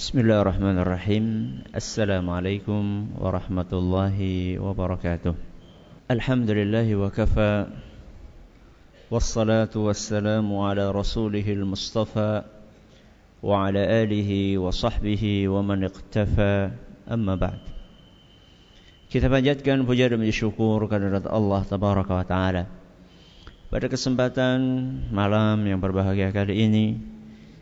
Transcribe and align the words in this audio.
بسم 0.00 0.16
الله 0.24 0.40
الرحمن 0.40 0.78
الرحيم 0.80 1.24
السلام 1.76 2.24
عليكم 2.24 2.82
ورحمة 3.20 3.70
الله 3.72 4.18
وبركاته 4.56 5.34
الحمد 6.10 6.50
لله 6.50 6.88
وكفى 6.96 7.54
والصلاة 9.12 9.74
والسلام 9.76 10.48
على 10.56 10.84
رسوله 10.90 11.44
المصطفى 11.52 12.32
وعلى 13.44 13.82
آله 14.02 14.30
وصحبه 14.64 15.24
ومن 15.52 15.84
اقتفى 15.84 16.70
أما 17.12 17.34
بعد 17.36 17.60
Kita 19.12 19.28
panjatkan 19.28 19.84
puja 19.84 20.08
dan 20.08 20.24
syukur 20.32 20.80
kehadirat 20.88 21.28
Allah 21.28 21.60
Tabaraka 21.68 22.12
wa 22.16 22.24
Ta'ala. 22.24 22.64
Pada 23.68 23.84
kesempatan 23.84 24.64
malam 25.12 25.60
yang 25.68 25.76
berbahagia 25.76 26.32
kali 26.32 26.56
ini, 26.56 27.19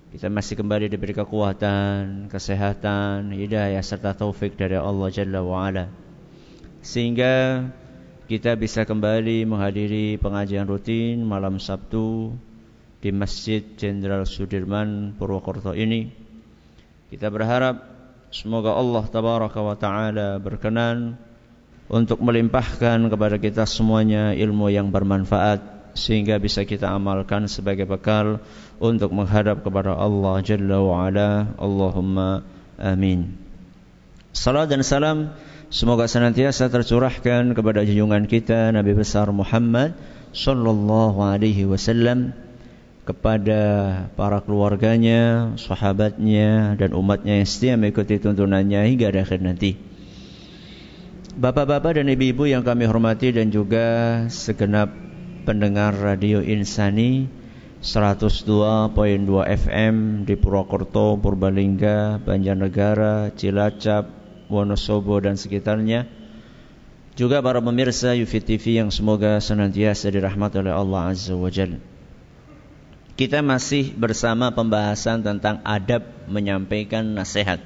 kita 0.09 0.32
masih 0.32 0.56
kembali 0.56 0.88
diberi 0.88 1.12
kekuatan, 1.12 2.32
kesehatan, 2.32 3.29
hidayah 3.29 3.84
serta 3.84 4.17
taufik 4.17 4.57
dari 4.57 4.72
Allah 4.72 5.08
Jalla 5.12 5.44
wa 5.44 5.68
Ala. 5.68 5.93
Sehingga 6.81 7.68
kita 8.25 8.57
bisa 8.57 8.89
kembali 8.89 9.44
menghadiri 9.44 10.17
pengajian 10.17 10.64
rutin 10.64 11.21
malam 11.29 11.61
Sabtu 11.61 12.32
di 13.04 13.12
Masjid 13.12 13.61
Jenderal 13.76 14.25
Sudirman 14.25 15.12
Purwokerto 15.12 15.76
ini. 15.76 16.09
Kita 17.12 17.29
berharap 17.29 17.76
semoga 18.32 18.81
Allah 18.81 19.04
Tabaraka 19.04 19.61
wa 19.61 19.76
Ta'ala 19.76 20.40
berkenan 20.40 21.20
untuk 21.93 22.25
melimpahkan 22.25 23.12
kepada 23.12 23.36
kita 23.36 23.68
semuanya 23.68 24.32
ilmu 24.32 24.72
yang 24.72 24.89
bermanfaat 24.89 25.78
sehingga 25.98 26.38
bisa 26.38 26.62
kita 26.62 26.86
amalkan 26.86 27.50
sebagai 27.50 27.84
bekal 27.90 28.39
untuk 28.79 29.11
menghadap 29.11 29.66
kepada 29.66 29.98
Allah 29.98 30.39
Jalla 30.46 30.79
wa. 30.79 31.11
Allahumma 31.58 32.47
amin. 32.78 33.34
Salam 34.30 34.70
dan 34.70 34.86
salam 34.86 35.34
semoga 35.66 36.06
senantiasa 36.06 36.70
tercurahkan 36.70 37.58
kepada 37.58 37.83
junjungan 37.83 38.31
kita 38.31 38.70
Nabi 38.70 38.95
besar 38.95 39.27
Muhammad 39.34 39.98
sallallahu 40.31 41.19
alaihi 41.19 41.67
wasallam 41.67 42.36
kepada 43.08 43.61
para 44.12 44.45
keluarganya, 44.45 45.56
sahabatnya 45.56 46.77
dan 46.77 46.92
umatnya 46.92 47.41
yang 47.41 47.48
setia 47.48 47.75
mengikuti 47.80 48.20
tuntunannya 48.20 48.84
hingga 48.84 49.08
akhir 49.08 49.41
nanti. 49.41 49.80
Bapak-bapak 51.39 51.97
dan 52.03 52.12
ibu-ibu 52.12 52.45
yang 52.45 52.61
kami 52.67 52.84
hormati 52.84 53.33
dan 53.33 53.48
juga 53.48 54.27
segenap 54.28 55.08
pendengar 55.49 55.97
radio 55.97 56.45
Insani 56.45 57.25
102.2 57.81 58.93
FM 59.49 60.29
di 60.29 60.37
Purwokerto, 60.37 61.17
Purbalingga, 61.17 62.21
Banjarnegara, 62.21 63.33
Cilacap, 63.33 64.13
Wonosobo 64.53 65.17
dan 65.25 65.41
sekitarnya. 65.41 66.05
Juga 67.17 67.41
para 67.41 67.65
pemirsa 67.65 68.13
Yufi 68.13 68.45
TV 68.45 68.77
yang 68.77 68.93
semoga 68.93 69.41
senantiasa 69.41 70.13
dirahmati 70.13 70.61
oleh 70.61 70.77
Allah 70.77 71.17
Azza 71.17 71.33
wa 71.33 71.49
Jalla. 71.49 71.81
Kita 73.17 73.41
masih 73.41 73.97
bersama 73.97 74.53
pembahasan 74.53 75.25
tentang 75.25 75.65
adab 75.65 76.05
menyampaikan 76.29 77.17
nasihat. 77.17 77.65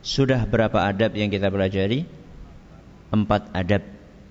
Sudah 0.00 0.48
berapa 0.48 0.80
adab 0.80 1.12
yang 1.12 1.28
kita 1.28 1.52
pelajari? 1.52 2.08
empat 3.12 3.52
adab. 3.52 3.84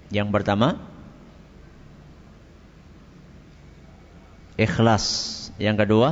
Yang 0.10 0.30
pertama, 0.34 0.82
ikhlas. 4.58 5.06
Yang 5.62 5.86
kedua, 5.86 6.10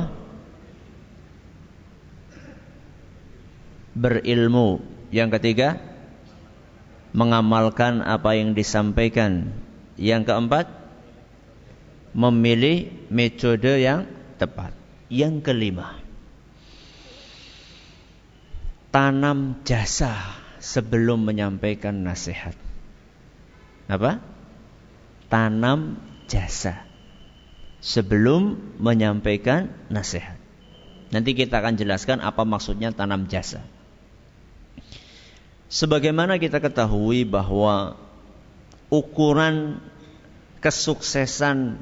berilmu. 3.92 4.80
Yang 5.10 5.38
ketiga, 5.38 5.78
mengamalkan 7.14 8.02
apa 8.02 8.38
yang 8.38 8.54
disampaikan. 8.54 9.54
Yang 9.98 10.32
keempat, 10.32 10.66
memilih 12.14 12.90
metode 13.10 13.82
yang 13.82 14.06
tepat. 14.38 14.74
Yang 15.06 15.46
kelima, 15.46 16.02
tanam 18.90 19.62
jasa 19.62 20.18
sebelum 20.58 21.22
menyampaikan 21.22 21.94
nasihat. 22.02 22.58
Apa? 23.86 24.18
Tanam 25.30 26.02
jasa 26.26 26.85
sebelum 27.86 28.58
menyampaikan 28.82 29.70
nasihat. 29.86 30.34
Nanti 31.14 31.38
kita 31.38 31.62
akan 31.62 31.78
jelaskan 31.78 32.18
apa 32.18 32.42
maksudnya 32.42 32.90
tanam 32.90 33.30
jasa. 33.30 33.62
Sebagaimana 35.70 36.42
kita 36.42 36.58
ketahui 36.58 37.22
bahwa 37.22 37.94
ukuran 38.90 39.78
kesuksesan 40.58 41.78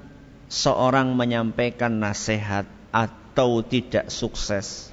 seorang 0.52 1.16
menyampaikan 1.16 1.96
nasihat 1.96 2.68
atau 2.92 3.64
tidak 3.64 4.12
sukses 4.12 4.92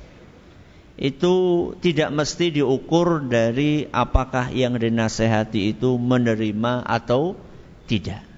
itu 0.95 1.35
tidak 1.81 2.13
mesti 2.13 2.61
diukur 2.61 3.25
dari 3.25 3.89
apakah 3.89 4.53
yang 4.53 4.77
dinasehati 4.77 5.75
itu 5.75 5.97
menerima 5.97 6.87
atau 6.87 7.35
tidak. 7.89 8.30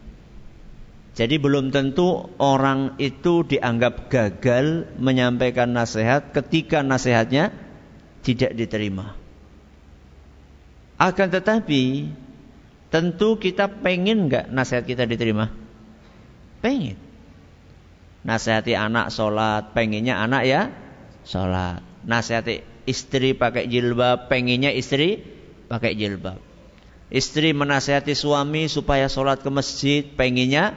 Jadi 1.13 1.37
belum 1.37 1.69
tentu 1.69 2.33
orang 2.41 2.97
itu 2.97 3.45
dianggap 3.45 4.09
gagal 4.09 4.89
menyampaikan 4.97 5.69
nasihat 5.69 6.33
ketika 6.33 6.81
nasihatnya 6.81 7.53
tidak 8.25 8.57
diterima. 8.57 9.13
Akan 10.97 11.29
tetapi 11.29 12.09
tentu 12.89 13.37
kita 13.37 13.69
pengen 13.85 14.25
nggak 14.25 14.49
nasihat 14.49 14.89
kita 14.89 15.05
diterima? 15.05 15.53
Pengen. 16.65 16.97
Nasihati 18.23 18.73
anak 18.73 19.11
sholat, 19.11 19.75
pengennya 19.75 20.15
anak 20.17 20.47
ya 20.47 20.71
sholat 21.27 21.83
nasihati 22.07 22.63
istri 22.83 23.33
pakai 23.33 23.67
jilbab, 23.67 24.27
pengennya 24.27 24.71
istri 24.71 25.23
pakai 25.71 25.95
jilbab. 25.95 26.39
Istri 27.13 27.53
menasihati 27.55 28.15
suami 28.15 28.67
supaya 28.67 29.07
sholat 29.07 29.43
ke 29.43 29.49
masjid, 29.51 30.01
pengennya 30.03 30.75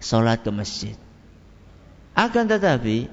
sholat 0.00 0.42
ke 0.42 0.50
masjid. 0.50 0.96
Akan 2.16 2.50
tetapi, 2.50 3.06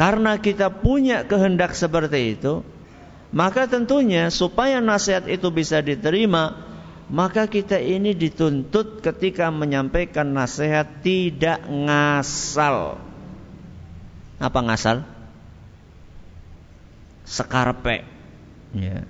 karena 0.00 0.38
kita 0.40 0.70
punya 0.72 1.26
kehendak 1.28 1.76
seperti 1.76 2.38
itu, 2.38 2.64
maka 3.34 3.68
tentunya 3.68 4.32
supaya 4.32 4.80
nasihat 4.80 5.28
itu 5.28 5.52
bisa 5.52 5.84
diterima, 5.84 6.56
maka 7.12 7.44
kita 7.44 7.76
ini 7.76 8.16
dituntut 8.16 9.04
ketika 9.04 9.52
menyampaikan 9.52 10.32
nasihat 10.32 11.04
tidak 11.04 11.60
ngasal. 11.68 12.96
Apa 14.38 14.60
ngasal? 14.64 15.18
sekarpe. 17.28 18.08
Ya. 18.72 19.04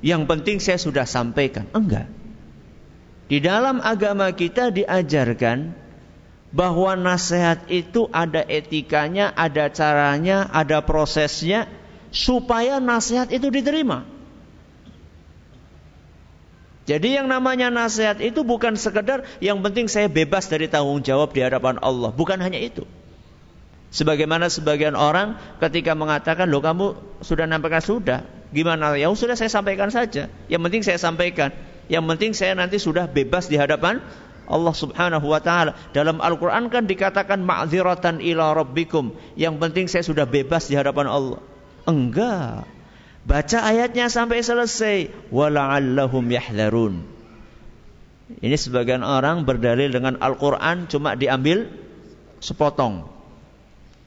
Yang 0.00 0.22
penting 0.24 0.56
saya 0.58 0.80
sudah 0.80 1.04
sampaikan. 1.04 1.68
Enggak. 1.76 2.08
Di 3.28 3.44
dalam 3.44 3.84
agama 3.84 4.32
kita 4.32 4.72
diajarkan 4.72 5.76
bahwa 6.48 6.96
nasihat 6.96 7.68
itu 7.68 8.08
ada 8.08 8.40
etikanya, 8.48 9.32
ada 9.36 9.68
caranya, 9.68 10.48
ada 10.48 10.80
prosesnya 10.80 11.68
supaya 12.08 12.80
nasihat 12.80 13.28
itu 13.28 13.52
diterima. 13.52 14.08
Jadi 16.88 17.20
yang 17.20 17.28
namanya 17.28 17.68
nasihat 17.68 18.16
itu 18.24 18.40
bukan 18.40 18.72
sekedar 18.80 19.28
yang 19.44 19.60
penting 19.60 19.92
saya 19.92 20.08
bebas 20.08 20.48
dari 20.48 20.72
tanggung 20.72 21.04
jawab 21.04 21.36
di 21.36 21.44
hadapan 21.44 21.76
Allah, 21.84 22.08
bukan 22.08 22.40
hanya 22.40 22.56
itu. 22.56 22.88
Sebagaimana 23.92 24.48
sebagian 24.48 24.96
orang 24.96 25.36
ketika 25.60 25.92
mengatakan, 25.92 26.48
loh 26.48 26.64
kamu 26.64 26.96
sudah 27.20 27.44
nampaknya 27.44 27.84
sudah. 27.84 28.20
Gimana? 28.52 28.96
Ya 28.96 29.12
sudah 29.12 29.36
saya 29.36 29.52
sampaikan 29.52 29.92
saja. 29.92 30.32
Yang 30.48 30.62
penting 30.64 30.82
saya 30.84 30.96
sampaikan. 30.96 31.52
Yang 31.88 32.04
penting 32.08 32.32
saya 32.32 32.52
nanti 32.56 32.76
sudah 32.80 33.08
bebas 33.08 33.48
di 33.48 33.56
hadapan 33.56 34.00
Allah 34.48 34.72
subhanahu 34.72 35.28
wa 35.28 35.40
ta'ala. 35.44 35.76
Dalam 35.92 36.24
Al-Quran 36.24 36.72
kan 36.72 36.88
dikatakan 36.88 37.44
ma'ziratan 37.44 38.24
ila 38.24 38.56
rabbikum. 38.56 39.12
Yang 39.36 39.54
penting 39.60 39.86
saya 39.92 40.02
sudah 40.02 40.24
bebas 40.24 40.72
di 40.72 40.74
hadapan 40.74 41.04
Allah. 41.04 41.40
Enggak. 41.84 42.64
Baca 43.28 43.58
ayatnya 43.60 44.08
sampai 44.08 44.40
selesai. 44.40 45.12
Wala'allahum 45.28 46.24
yahdharun. 46.32 47.04
Ini 48.40 48.56
sebagian 48.56 49.04
orang 49.04 49.44
berdalil 49.44 49.92
dengan 49.92 50.16
Al-Quran 50.20 50.88
cuma 50.88 51.12
diambil 51.12 51.68
sepotong. 52.40 53.08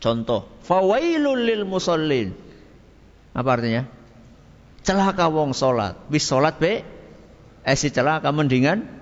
Contoh, 0.01 0.49
fawailul 0.65 1.41
lil 1.41 1.63
musallin. 1.69 2.33
Apa 3.38 3.61
artinya? 3.61 3.85
Celaka 4.81 5.29
wong 5.29 5.53
salat. 5.53 5.97
Wis 6.09 6.25
salat 6.25 6.57
be, 6.57 6.81
eh 7.61 7.77
si 7.77 7.93
celaka 7.93 8.33
mendingan 8.33 9.00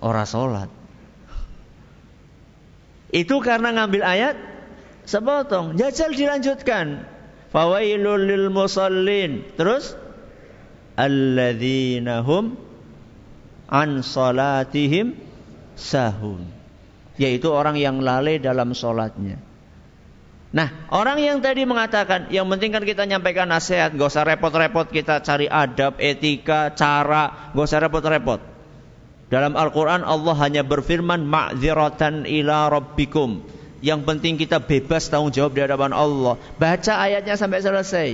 ora 0.00 0.24
salat. 0.24 0.68
Itu 3.10 3.42
karena 3.42 3.74
ngambil 3.74 4.02
ayat 4.06 4.36
sepotong. 5.04 5.74
Jajal 5.76 6.14
dilanjutkan. 6.14 7.04
Fawailul 7.50 8.22
lil 8.22 8.46
musallin. 8.54 9.42
Terus 9.58 9.98
alladzina 10.94 12.22
hum 12.22 12.54
an 13.66 14.06
salatihim 14.06 15.18
sahun. 15.74 16.46
Yaitu 17.18 17.50
orang 17.50 17.76
yang 17.76 18.00
lalai 18.00 18.38
dalam 18.38 18.72
solatnya. 18.72 19.42
Nah, 20.50 20.66
orang 20.90 21.22
yang 21.22 21.38
tadi 21.38 21.62
mengatakan, 21.62 22.26
yang 22.34 22.50
penting 22.50 22.74
kan 22.74 22.82
kita 22.82 23.06
nyampaikan 23.06 23.46
nasihat, 23.46 23.94
gak 23.94 24.10
usah 24.10 24.26
repot-repot 24.26 24.90
kita 24.90 25.22
cari 25.22 25.46
adab, 25.46 25.94
etika, 26.02 26.74
cara, 26.74 27.54
gak 27.54 27.66
usah 27.70 27.78
repot-repot. 27.86 28.49
Dalam 29.30 29.54
Al-Quran 29.54 30.02
Allah 30.02 30.34
hanya 30.42 30.66
berfirman, 30.66 31.22
ma'ziratan 31.22 32.26
ila 32.26 32.66
rabbikum. 32.66 33.46
Yang 33.80 34.00
penting 34.04 34.34
kita 34.36 34.58
bebas 34.60 35.06
tanggung 35.08 35.30
jawab 35.30 35.54
di 35.54 35.62
hadapan 35.62 35.94
Allah. 35.94 36.36
Baca 36.58 36.92
ayatnya 36.98 37.38
sampai 37.38 37.62
selesai. 37.62 38.08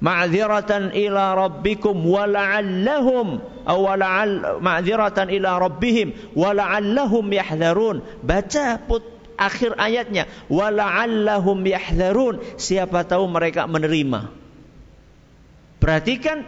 Ma'ziratan 0.00 0.96
ila 0.96 1.36
rabbikum 1.36 1.92
wala'allahum 1.92 3.44
aw 3.68 3.76
wala'al 3.80 4.60
ma'ziratan 4.64 5.28
ila 5.36 5.60
rabbihim 5.60 6.32
wala'allahum 6.32 7.24
yahdharun. 7.32 8.00
Baca 8.24 8.80
put 8.80 9.04
akhir 9.36 9.76
ayatnya 9.76 10.24
wala'allahum 10.48 11.60
yahdharun 11.68 12.40
siapa 12.56 13.04
tahu 13.04 13.28
mereka 13.28 13.68
menerima 13.68 14.32
perhatikan 15.76 16.42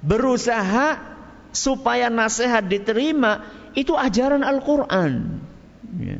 berusaha 0.00 1.11
supaya 1.52 2.08
nasihat 2.08 2.64
diterima 2.64 3.44
itu 3.76 3.92
ajaran 3.96 4.42
Al-Qur'an 4.44 5.40
ya. 6.00 6.18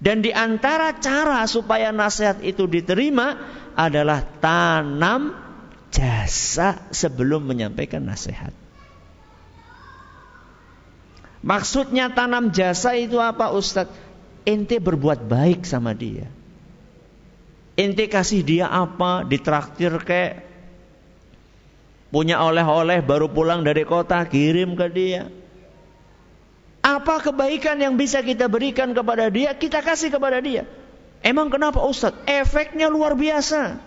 dan 0.00 0.24
di 0.24 0.32
antara 0.32 0.96
cara 0.98 1.44
supaya 1.46 1.92
nasihat 1.92 2.40
itu 2.42 2.64
diterima 2.66 3.36
adalah 3.76 4.24
tanam 4.40 5.36
jasa 5.92 6.88
sebelum 6.90 7.44
menyampaikan 7.44 8.04
nasihat 8.04 8.52
Maksudnya 11.42 12.14
tanam 12.14 12.54
jasa 12.54 12.94
itu 12.94 13.18
apa 13.18 13.50
Ustadz? 13.50 13.90
ente 14.46 14.78
berbuat 14.82 15.26
baik 15.26 15.66
sama 15.66 15.94
dia. 15.94 16.26
Ente 17.78 18.06
kasih 18.10 18.42
dia 18.42 18.66
apa, 18.68 19.24
ditraktir 19.26 19.90
kayak 20.02 20.44
punya 22.12 22.44
oleh-oleh 22.44 23.00
baru 23.00 23.32
pulang 23.32 23.64
dari 23.64 23.88
kota 23.88 24.20
kirim 24.28 24.76
ke 24.76 24.86
dia. 24.92 25.32
Apa 26.84 27.24
kebaikan 27.24 27.80
yang 27.80 27.96
bisa 27.96 28.20
kita 28.20 28.46
berikan 28.52 28.92
kepada 28.92 29.32
dia, 29.32 29.56
kita 29.56 29.80
kasih 29.80 30.12
kepada 30.12 30.38
dia. 30.44 30.68
Emang 31.24 31.48
kenapa 31.48 31.80
Ustadz? 31.80 32.26
Efeknya 32.28 32.92
luar 32.92 33.16
biasa. 33.16 33.80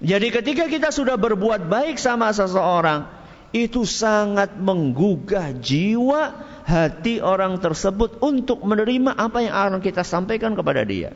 Jadi 0.00 0.28
ketika 0.28 0.64
kita 0.68 0.90
sudah 0.92 1.16
berbuat 1.16 1.70
baik 1.70 1.96
sama 1.96 2.34
seseorang, 2.34 3.06
itu 3.54 3.86
sangat 3.86 4.58
menggugah 4.58 5.54
jiwa 5.54 6.34
hati 6.66 7.22
orang 7.22 7.58
tersebut 7.62 8.18
untuk 8.22 8.62
menerima 8.62 9.14
apa 9.14 9.38
yang 9.42 9.54
akan 9.54 9.80
kita 9.82 10.02
sampaikan 10.02 10.54
kepada 10.54 10.82
dia. 10.82 11.14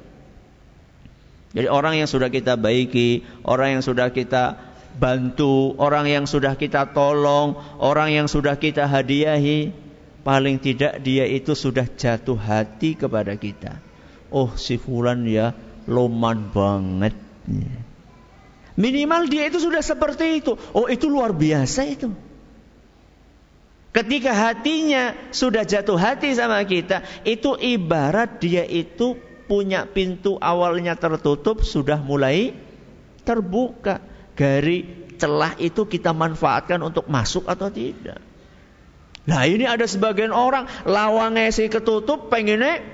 Jadi 1.55 1.71
orang 1.71 2.03
yang 2.03 2.11
sudah 2.11 2.31
kita 2.35 2.59
baiki, 2.59 3.23
orang 3.47 3.79
yang 3.79 3.83
sudah 3.87 4.11
kita 4.11 4.59
bantu, 4.95 5.75
orang 5.77 6.07
yang 6.07 6.25
sudah 6.25 6.55
kita 6.55 6.95
tolong, 6.95 7.59
orang 7.83 8.15
yang 8.15 8.27
sudah 8.31 8.57
kita 8.57 8.87
hadiahi, 8.87 9.75
paling 10.25 10.57
tidak 10.63 11.03
dia 11.05 11.29
itu 11.29 11.53
sudah 11.53 11.85
jatuh 11.85 12.39
hati 12.39 12.97
kepada 12.97 13.37
kita. 13.37 13.79
Oh 14.33 14.55
si 14.57 14.81
fulan 14.81 15.27
ya 15.29 15.53
loman 15.87 16.51
banget. 16.51 17.15
Minimal 18.75 19.31
dia 19.31 19.47
itu 19.47 19.63
sudah 19.63 19.85
seperti 19.85 20.43
itu. 20.43 20.59
Oh 20.75 20.91
itu 20.91 21.07
luar 21.07 21.31
biasa 21.31 21.87
itu. 21.87 22.11
Ketika 23.95 24.35
hatinya 24.35 25.15
sudah 25.31 25.63
jatuh 25.63 25.95
hati 25.95 26.35
sama 26.35 26.59
kita, 26.67 27.07
itu 27.23 27.55
ibarat 27.55 28.43
dia 28.43 28.67
itu 28.67 29.15
punya 29.47 29.87
pintu 29.87 30.35
awalnya 30.43 30.99
tertutup 30.99 31.63
sudah 31.63 32.03
mulai 32.03 32.59
terbuka. 33.23 34.03
Dari 34.35 35.07
celah 35.17 35.55
itu 35.63 35.87
kita 35.87 36.11
manfaatkan 36.11 36.83
untuk 36.83 37.07
masuk 37.07 37.47
atau 37.47 37.71
tidak. 37.71 38.19
Nah 39.25 39.49
ini 39.49 39.65
ada 39.65 39.89
sebagian 39.89 40.35
orang 40.35 40.69
lawangnya 40.85 41.49
si 41.49 41.71
ketutup 41.73 42.29
pengennya 42.29 42.85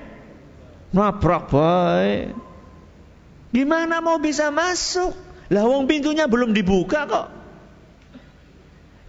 nabrak 0.95 1.51
baik. 1.51 2.31
Gimana 3.51 3.99
mau 3.99 4.15
bisa 4.15 4.47
masuk? 4.47 5.11
Lawang 5.51 5.83
pintunya 5.83 6.31
belum 6.31 6.55
dibuka 6.55 7.03
kok. 7.03 7.27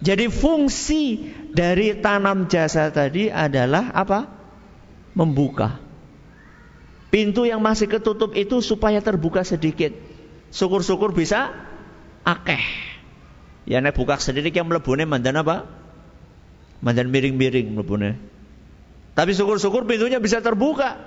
Jadi 0.03 0.27
fungsi 0.27 1.31
dari 1.55 1.95
tanam 2.03 2.51
jasa 2.51 2.91
tadi 2.91 3.31
adalah 3.31 3.95
apa? 3.95 4.27
Membuka. 5.15 5.79
Pintu 7.15 7.47
yang 7.47 7.63
masih 7.63 7.87
ketutup 7.87 8.35
itu 8.35 8.59
supaya 8.59 8.99
terbuka 8.99 9.47
sedikit. 9.47 9.95
Syukur-syukur 10.51 11.15
bisa 11.15 11.55
akeh. 12.23 12.63
Ya 13.67 13.79
nek 13.79 13.95
buka 13.95 14.19
sedikit 14.19 14.51
yang 14.51 14.67
melebune 14.67 15.07
mandan 15.07 15.39
apa? 15.39 15.67
Mandan 16.83 17.15
miring-miring 17.15 17.79
melebune. 17.79 18.19
Tapi 19.15 19.31
syukur-syukur 19.37 19.87
pintunya 19.87 20.19
bisa 20.19 20.43
terbuka. 20.43 20.99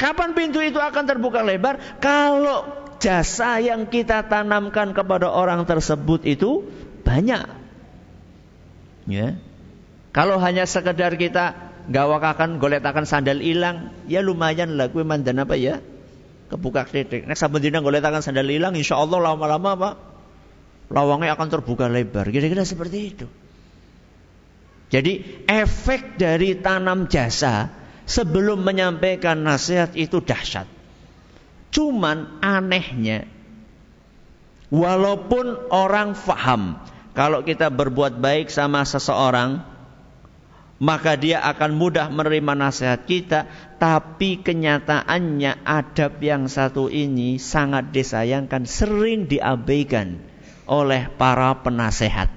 Kapan 0.00 0.32
pintu 0.32 0.58
itu 0.64 0.80
akan 0.80 1.04
terbuka 1.04 1.44
lebar? 1.44 2.00
Kalau 2.00 2.66
jasa 2.98 3.60
yang 3.60 3.86
kita 3.86 4.26
tanamkan 4.26 4.96
kepada 4.96 5.28
orang 5.28 5.68
tersebut 5.68 6.24
itu 6.24 6.64
banyak. 7.04 7.44
Ya. 9.04 9.36
Kalau 10.14 10.40
hanya 10.40 10.64
sekedar 10.64 11.18
kita 11.18 11.74
gawakakan 11.90 12.56
goletakan 12.56 13.04
sandal 13.04 13.42
hilang, 13.42 13.92
ya 14.08 14.24
lumayan 14.24 14.80
lah 14.80 14.88
gue 14.88 15.04
mandan 15.04 15.42
apa 15.42 15.58
ya? 15.58 15.84
Kebuka 16.48 16.84
titik. 16.84 17.24
Nek 17.24 17.38
saben 17.38 17.64
dina 17.64 17.80
goletakan 17.80 18.20
sandal 18.20 18.48
hilang, 18.48 18.76
insya 18.76 19.00
Allah 19.00 19.32
lama-lama 19.32 19.70
apa? 19.74 19.90
Lawangnya 20.92 21.34
akan 21.34 21.48
terbuka 21.48 21.88
lebar. 21.88 22.28
Kira-kira 22.28 22.62
seperti 22.62 22.98
itu. 23.00 23.26
Jadi 24.92 25.42
efek 25.48 26.20
dari 26.20 26.60
tanam 26.60 27.10
jasa 27.10 27.72
sebelum 28.04 28.62
menyampaikan 28.62 29.40
nasihat 29.40 29.96
itu 29.96 30.20
dahsyat. 30.20 30.68
Cuman 31.74 32.38
anehnya, 32.38 33.26
walaupun 34.70 35.72
orang 35.74 36.14
faham 36.14 36.78
kalau 37.16 37.42
kita 37.42 37.74
berbuat 37.74 38.22
baik 38.22 38.52
sama 38.52 38.86
seseorang, 38.86 39.66
maka 40.84 41.16
dia 41.16 41.40
akan 41.40 41.80
mudah 41.80 42.12
menerima 42.12 42.52
nasihat 42.52 43.08
kita, 43.08 43.48
tapi 43.80 44.44
kenyataannya 44.44 45.64
adab 45.64 46.20
yang 46.20 46.44
satu 46.44 46.92
ini 46.92 47.40
sangat 47.40 47.88
disayangkan, 47.88 48.68
sering 48.68 49.24
diabaikan 49.24 50.20
oleh 50.68 51.08
para 51.16 51.56
penasehat. 51.64 52.28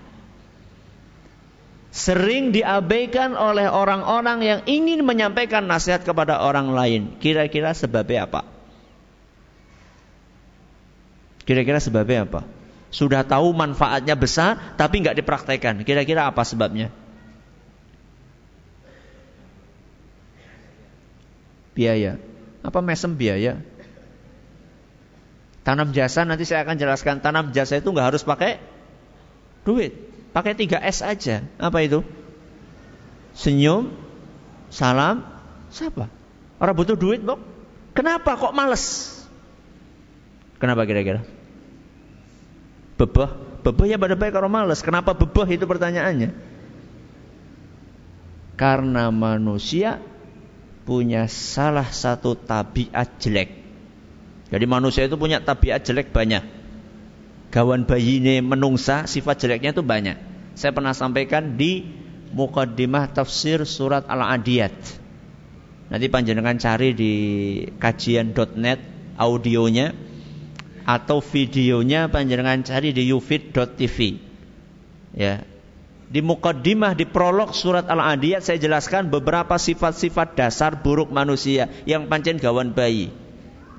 Sering 1.91 2.55
diabaikan 2.55 3.35
oleh 3.35 3.67
orang-orang 3.67 4.39
yang 4.39 4.59
ingin 4.63 5.03
menyampaikan 5.03 5.67
nasihat 5.67 6.07
kepada 6.07 6.39
orang 6.39 6.71
lain. 6.71 7.19
Kira-kira 7.19 7.75
sebabnya 7.75 8.31
apa? 8.31 8.47
Kira-kira 11.43 11.83
sebabnya 11.83 12.23
apa? 12.23 12.47
Sudah 12.95 13.27
tahu 13.27 13.51
manfaatnya 13.51 14.15
besar 14.15 14.77
tapi 14.79 15.03
nggak 15.03 15.19
dipraktekkan. 15.19 15.83
Kira-kira 15.83 16.29
apa 16.29 16.45
sebabnya? 16.45 16.93
Biaya. 21.77 22.17
Apa 22.65 22.81
mesem 22.81 23.13
biaya? 23.13 23.61
Tanam 25.61 25.93
jasa 25.93 26.25
nanti 26.25 26.49
saya 26.49 26.65
akan 26.65 26.81
jelaskan. 26.81 27.21
Tanam 27.21 27.53
jasa 27.53 27.77
itu 27.77 27.93
nggak 27.93 28.17
harus 28.17 28.25
pakai 28.25 28.57
duit. 29.61 29.93
Pakai 30.33 30.57
3S 30.57 31.05
aja. 31.05 31.45
Apa 31.61 31.85
itu? 31.85 32.01
Senyum, 33.37 33.93
salam, 34.73 35.21
siapa? 35.69 36.09
Orang 36.57 36.73
butuh 36.73 36.97
duit, 36.97 37.21
Bok. 37.21 37.37
Kenapa 37.93 38.33
kok 38.33 38.57
males? 38.57 39.13
Kenapa 40.57 40.89
kira-kira? 40.89 41.21
Bebah, 42.97 43.61
bebah 43.61 43.85
ya 43.85 44.01
pada 44.01 44.17
baik 44.17 44.33
kalau 44.33 44.49
males. 44.49 44.81
Kenapa 44.81 45.13
bebah 45.13 45.45
itu 45.53 45.69
pertanyaannya? 45.69 46.33
Karena 48.57 49.13
manusia 49.13 50.01
punya 50.87 51.27
salah 51.27 51.91
satu 51.91 52.39
tabiat 52.39 53.19
jelek. 53.19 53.51
Jadi 54.47 54.63
manusia 54.63 55.03
itu 55.03 55.19
punya 55.19 55.43
tabiat 55.43 55.83
jelek 55.83 56.15
banyak. 56.15 56.39
Gawan 57.51 57.83
bayi 57.83 58.23
ini 58.23 58.39
menungsa, 58.39 59.03
sifat 59.03 59.43
jeleknya 59.43 59.75
itu 59.75 59.83
banyak. 59.83 60.15
Saya 60.55 60.71
pernah 60.71 60.95
sampaikan 60.95 61.59
di 61.59 61.83
Mukaddimah 62.31 63.11
Tafsir 63.11 63.67
Surat 63.67 64.07
Al-Adiyat. 64.07 64.75
Nanti 65.91 66.07
panjenengan 66.07 66.55
cari 66.55 66.95
di 66.95 67.13
kajian.net 67.75 68.79
audionya 69.19 69.91
atau 70.87 71.19
videonya 71.19 72.07
panjenengan 72.07 72.63
cari 72.63 72.95
di 72.95 73.11
ufit.tv. 73.11 73.97
Ya. 75.15 75.43
Di 76.07 76.23
mukaddimah 76.23 76.95
di 76.95 77.03
prolog 77.03 77.51
surat 77.51 77.83
Al-Adiyat 77.83 78.39
saya 78.39 78.55
jelaskan 78.55 79.11
beberapa 79.11 79.59
sifat-sifat 79.59 80.39
dasar 80.39 80.79
buruk 80.79 81.11
manusia 81.11 81.67
yang 81.83 82.07
pancen 82.07 82.39
gawan 82.39 82.71
bayi. 82.71 83.11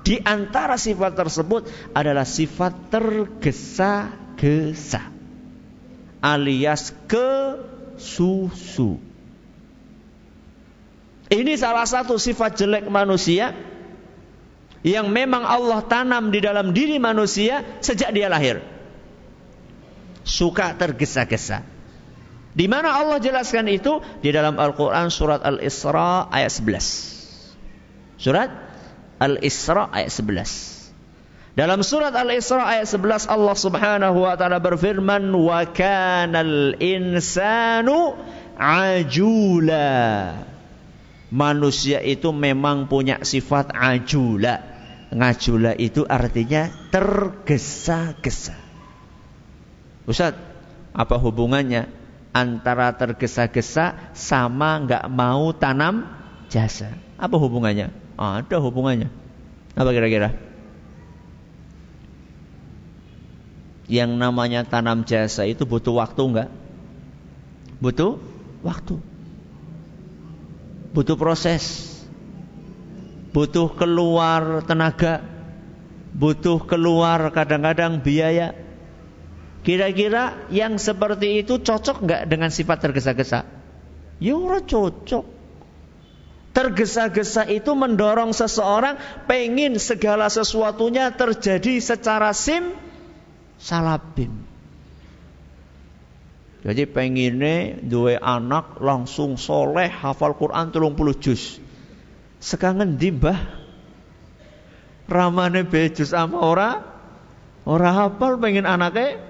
Di 0.05 0.21
antara 0.21 0.77
sifat 0.77 1.17
tersebut 1.17 1.65
adalah 1.97 2.29
sifat 2.29 2.93
tergesa-gesa 2.93 5.01
alias 6.21 6.93
ke 7.09 7.57
susu. 7.97 9.09
Ini 11.29 11.53
salah 11.57 11.85
satu 11.85 12.17
sifat 12.17 12.57
jelek 12.57 12.89
manusia 12.89 13.53
yang 14.81 15.13
memang 15.13 15.45
Allah 15.45 15.85
tanam 15.85 16.33
di 16.33 16.41
dalam 16.41 16.73
diri 16.73 16.97
manusia 16.97 17.61
sejak 17.81 18.09
dia 18.13 18.29
lahir. 18.31 18.61
Suka 20.25 20.73
tergesa-gesa. 20.77 21.78
Di 22.53 22.65
mana 22.65 22.97
Allah 22.97 23.21
jelaskan 23.21 23.69
itu 23.69 24.01
di 24.25 24.33
dalam 24.33 24.57
Al-Qur'an 24.57 25.13
surat 25.13 25.45
Al-Isra 25.45 26.29
ayat 26.33 26.49
11. 26.49 28.17
Surat 28.17 28.49
Al-Isra 29.21 29.93
ayat 29.93 30.09
11. 30.09 31.53
Dalam 31.53 31.83
surat 31.83 32.15
Al-Isra 32.15 32.65
ayat 32.65 32.87
11 32.89 33.29
Allah 33.29 33.55
Subhanahu 33.57 34.17
wa 34.25 34.33
taala 34.39 34.57
berfirman 34.63 35.29
wa 35.29 35.61
kanal 35.69 36.73
insanu 36.81 38.17
ajula. 38.57 39.87
Manusia 41.29 42.01
itu 42.01 42.33
memang 42.33 42.89
punya 42.89 43.21
sifat 43.21 43.69
ajula 43.77 44.79
ngajula 45.09 45.73
itu 45.77 46.05
artinya 46.05 46.69
tergesa-gesa. 46.93 48.57
Ustaz, 50.05 50.37
apa 50.93 51.15
hubungannya 51.21 51.89
antara 52.31 52.93
tergesa-gesa 52.95 54.13
sama 54.15 54.81
nggak 54.85 55.05
mau 55.09 55.51
tanam 55.55 56.05
jasa? 56.47 56.93
Apa 57.19 57.35
hubungannya? 57.35 57.91
Ada 58.19 58.57
hubungannya. 58.61 59.09
Apa 59.75 59.89
kira-kira? 59.91 60.35
Yang 63.89 64.11
namanya 64.15 64.61
tanam 64.67 65.01
jasa 65.03 65.49
itu 65.49 65.65
butuh 65.65 65.97
waktu 65.97 66.21
enggak? 66.21 66.49
Butuh 67.81 68.21
waktu. 68.61 69.01
Butuh 70.93 71.15
proses 71.17 71.89
butuh 73.29 73.69
keluar 73.77 74.65
tenaga, 74.65 75.21
butuh 76.13 76.65
keluar 76.65 77.29
kadang-kadang 77.29 78.01
biaya. 78.01 78.68
Kira-kira 79.69 80.49
yang 80.49 80.81
seperti 80.81 81.45
itu 81.45 81.61
cocok 81.61 82.01
nggak 82.01 82.21
dengan 82.25 82.49
sifat 82.49 82.89
tergesa-gesa? 82.89 83.45
Ya 84.17 84.33
cocok. 84.65 85.25
Tergesa-gesa 86.57 87.45
itu 87.45 87.77
mendorong 87.77 88.33
seseorang 88.33 88.97
pengen 89.29 89.77
segala 89.77 90.25
sesuatunya 90.25 91.13
terjadi 91.13 91.77
secara 91.77 92.33
sim 92.33 92.73
salabim. 93.61 94.41
Jadi 96.65 96.89
pengennya 96.89 97.77
dua 97.77 98.17
anak 98.25 98.81
langsung 98.81 99.37
soleh 99.37 99.85
hafal 99.85 100.33
Quran 100.33 100.73
telung 100.73 100.97
puluh 100.97 101.13
juz. 101.13 101.61
Sekangen 102.41 102.97
di 102.97 103.13
mbah? 103.13 103.37
Ramane 105.05 105.61
bejus 105.61 106.09
sama 106.09 106.41
ora? 106.41 106.81
Ora 107.69 107.93
hafal 107.93 108.41
pengen 108.41 108.65
anaknya 108.65 109.28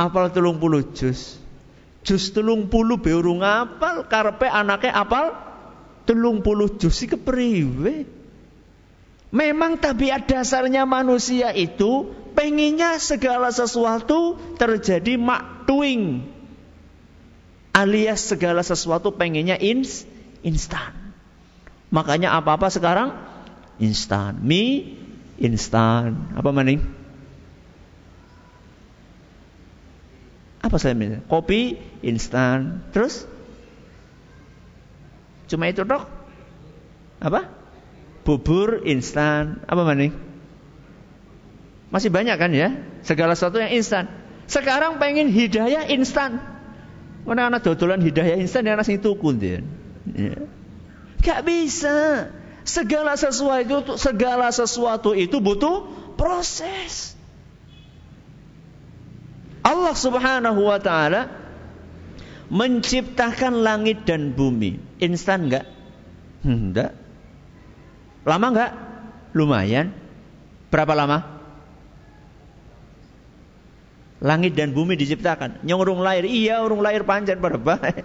apal 0.00 0.32
telung 0.32 0.56
puluh 0.56 0.80
jus. 0.96 1.36
Jus 2.00 2.32
telung 2.32 2.72
puluh 2.72 2.96
be 2.96 3.12
urung 3.12 3.44
apal 3.44 4.08
karpe 4.08 4.48
anaknya 4.48 4.96
apal 4.96 5.36
telung 6.08 6.40
puluh 6.40 6.72
jus 6.80 6.96
si 6.96 7.04
kepriwe. 7.04 8.08
Memang 9.30 9.76
tabiat 9.76 10.24
dasarnya 10.26 10.88
manusia 10.88 11.52
itu 11.52 12.08
penginnya 12.32 12.96
segala 12.96 13.52
sesuatu 13.52 14.40
terjadi 14.56 15.20
maktuing 15.20 16.24
alias 17.70 18.26
segala 18.26 18.66
sesuatu 18.66 19.14
pengennya 19.14 19.54
ins, 19.60 20.02
instan. 20.42 20.90
Makanya 21.94 22.34
apa-apa 22.34 22.72
sekarang 22.74 23.14
instan. 23.78 24.42
Mie 24.42 24.98
instan. 25.38 26.34
Apa 26.34 26.50
maning? 26.50 26.82
Apa 30.60 30.76
saya 30.76 30.92
minta? 30.92 31.24
Kopi 31.24 31.80
instan. 32.04 32.84
Terus? 32.92 33.24
Cuma 35.48 35.66
itu 35.66 35.82
dok? 35.82 36.04
Apa? 37.20 37.48
Bubur 38.22 38.84
instan. 38.84 39.64
Apa 39.64 39.82
maning? 39.82 40.12
Masih 41.90 42.12
banyak 42.12 42.36
kan 42.38 42.52
ya? 42.52 42.76
Segala 43.02 43.34
sesuatu 43.34 43.58
yang 43.58 43.72
instan. 43.74 44.06
Sekarang 44.46 45.00
pengen 45.02 45.32
hidayah 45.32 45.90
instan. 45.90 46.38
Mana 47.26 47.50
anak 47.50 47.66
dodolan 47.66 48.00
hidayah 48.00 48.38
instan 48.38 48.68
yang 48.68 48.78
nasi 48.78 49.00
tuku 49.00 49.34
dia. 49.34 49.60
Ya. 50.12 50.38
Bisa. 51.42 52.30
Segala 52.62 53.16
sesuatu 53.16 53.96
segala 53.98 54.52
sesuatu 54.54 55.16
itu 55.16 55.40
butuh 55.42 55.88
proses. 56.14 57.19
Allah 59.60 59.94
Subhanahu 59.94 60.60
wa 60.64 60.78
taala 60.80 61.28
menciptakan 62.50 63.62
langit 63.62 64.02
dan 64.08 64.34
bumi. 64.34 64.80
Instan 64.98 65.48
enggak? 65.48 65.66
Enggak. 66.42 66.92
Lama 68.26 68.46
enggak? 68.50 68.72
Lumayan. 69.32 69.94
Berapa 70.70 70.92
lama? 70.94 71.18
Langit 74.20 74.52
dan 74.52 74.76
bumi 74.76 75.00
diciptakan. 75.00 75.64
Yang 75.64 75.78
lahir, 76.04 76.28
iya 76.28 76.60
urung 76.60 76.84
lahir 76.84 77.08
panjang 77.08 77.40
baik. 77.40 78.04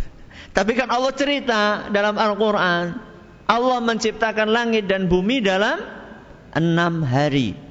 Tapi 0.56 0.72
kan 0.72 0.88
Allah 0.88 1.12
cerita 1.12 1.92
dalam 1.92 2.16
Al-Quran. 2.16 2.96
Allah 3.50 3.78
menciptakan 3.82 4.48
langit 4.48 4.86
dan 4.88 5.10
bumi 5.10 5.42
dalam 5.44 5.82
enam 6.54 7.02
hari. 7.04 7.69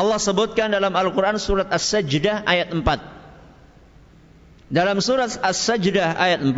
Allah 0.00 0.16
sebutkan 0.16 0.72
dalam 0.72 0.96
Al-Quran 0.96 1.36
surat 1.36 1.68
As-Sajdah 1.68 2.48
ayat 2.48 2.72
4. 2.72 4.72
Dalam 4.72 4.96
surat 5.04 5.28
As-Sajdah 5.44 6.16
ayat 6.16 6.40
4, 6.40 6.56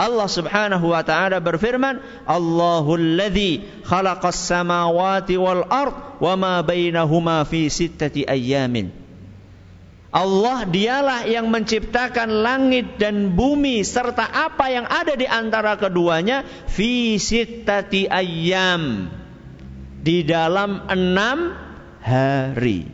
Allah 0.00 0.28
Subhanahu 0.32 0.96
wa 0.96 1.04
taala 1.04 1.44
berfirman, 1.44 2.00
"Allahul 2.24 3.20
ladzi 3.20 3.60
khalaqas 3.84 4.48
samawati 4.48 5.36
wal 5.36 5.68
ard 5.68 5.92
wa 6.24 6.32
ma 6.40 6.64
bainahuma 6.64 7.44
fi 7.44 7.68
sittati 7.68 8.24
ayyamin." 8.24 8.96
Allah 10.10 10.64
dialah 10.64 11.28
yang 11.28 11.52
menciptakan 11.52 12.42
langit 12.42 12.96
dan 12.96 13.36
bumi 13.36 13.84
serta 13.84 14.24
apa 14.24 14.72
yang 14.72 14.88
ada 14.88 15.14
di 15.14 15.28
antara 15.28 15.76
keduanya 15.76 16.42
fi 16.66 17.20
sittati 17.20 18.10
ayyam 18.10 19.06
di 20.00 20.26
dalam 20.26 20.90
enam 20.90 21.69
hari. 22.00 22.88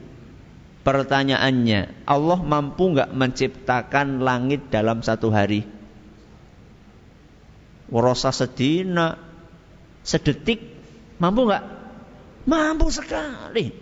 Pertanyaannya, 0.87 2.07
Allah 2.07 2.39
mampu 2.47 2.95
nggak 2.95 3.11
menciptakan 3.11 4.23
langit 4.23 4.71
dalam 4.71 5.03
satu 5.03 5.35
hari? 5.35 5.67
Warosa 7.91 8.31
sedina, 8.31 9.19
sedetik, 10.07 10.63
mampu 11.19 11.51
nggak? 11.51 11.65
Mampu 12.47 12.87
sekali. 12.95 13.75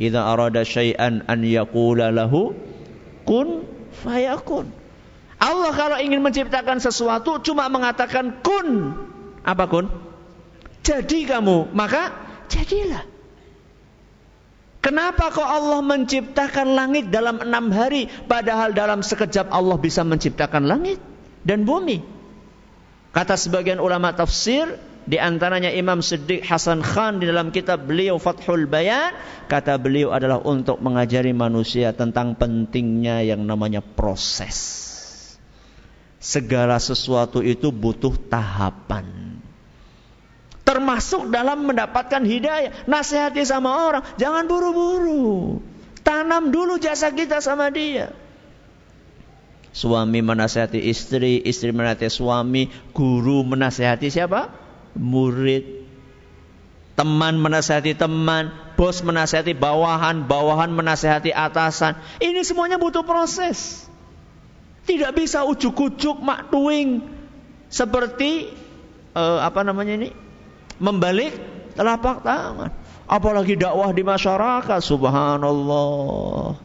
Idza 0.00 0.24
arada 0.24 0.64
syai'an 0.64 1.28
an 1.28 1.44
yaqula 1.44 2.08
lahu 2.08 2.56
kun 3.28 3.68
fayakun. 3.92 4.72
Allah 5.36 5.76
kalau 5.76 6.00
ingin 6.00 6.24
menciptakan 6.24 6.80
sesuatu 6.80 7.44
cuma 7.44 7.68
mengatakan 7.68 8.40
kun. 8.40 8.96
Apa 9.44 9.68
kun? 9.68 9.92
Jadi 10.80 11.28
kamu, 11.28 11.76
maka 11.76 12.16
jadilah. 12.48 13.11
Kenapa 14.82 15.30
kok 15.30 15.46
Allah 15.46 15.78
menciptakan 15.78 16.74
langit 16.74 17.14
dalam 17.14 17.38
enam 17.38 17.70
hari 17.70 18.10
Padahal 18.26 18.74
dalam 18.74 19.00
sekejap 19.06 19.46
Allah 19.54 19.78
bisa 19.78 20.02
menciptakan 20.02 20.66
langit 20.66 20.98
dan 21.46 21.62
bumi 21.62 22.02
Kata 23.14 23.38
sebagian 23.38 23.78
ulama 23.78 24.10
tafsir 24.10 24.66
di 25.02 25.18
antaranya 25.18 25.74
Imam 25.74 25.98
Siddiq 25.98 26.46
Hasan 26.46 26.78
Khan 26.78 27.18
di 27.18 27.26
dalam 27.26 27.50
kitab 27.50 27.90
beliau 27.90 28.22
Fathul 28.22 28.70
Bayan 28.70 29.10
kata 29.50 29.74
beliau 29.76 30.14
adalah 30.14 30.38
untuk 30.38 30.78
mengajari 30.78 31.34
manusia 31.34 31.90
tentang 31.90 32.38
pentingnya 32.38 33.26
yang 33.26 33.42
namanya 33.42 33.82
proses. 33.82 34.80
Segala 36.22 36.78
sesuatu 36.78 37.42
itu 37.42 37.74
butuh 37.74 38.14
tahapan. 38.30 39.41
Termasuk 40.62 41.28
dalam 41.34 41.66
mendapatkan 41.66 42.22
hidayah. 42.22 42.86
Nasihati 42.86 43.42
sama 43.42 43.90
orang. 43.90 44.02
Jangan 44.14 44.46
buru-buru. 44.46 45.58
Tanam 46.02 46.50
dulu 46.54 46.78
jasa 46.78 47.10
kita 47.10 47.42
sama 47.42 47.70
dia. 47.70 48.14
Suami 49.72 50.20
menasihati 50.20 50.76
istri, 50.84 51.40
istri 51.48 51.72
menasihati 51.72 52.12
suami, 52.12 52.68
guru 52.92 53.40
menasihati 53.40 54.12
siapa? 54.12 54.52
Murid. 54.92 55.80
Teman 56.92 57.40
menasihati 57.40 57.96
teman, 57.96 58.52
bos 58.76 59.00
menasihati 59.00 59.56
bawahan, 59.56 60.28
bawahan 60.28 60.68
menasihati 60.68 61.32
atasan. 61.32 61.96
Ini 62.20 62.44
semuanya 62.44 62.76
butuh 62.76 63.00
proses. 63.00 63.88
Tidak 64.84 65.08
bisa 65.16 65.48
ujuk-ujuk 65.48 66.20
maktuing 66.20 67.08
seperti 67.72 68.52
uh, 69.16 69.40
apa 69.40 69.64
namanya 69.64 70.04
ini? 70.04 70.21
Membalik 70.82 71.38
telapak 71.78 72.26
tangan. 72.26 72.74
Apalagi 73.06 73.54
dakwah 73.54 73.94
di 73.94 74.02
masyarakat, 74.02 74.80
subhanallah 74.82 76.58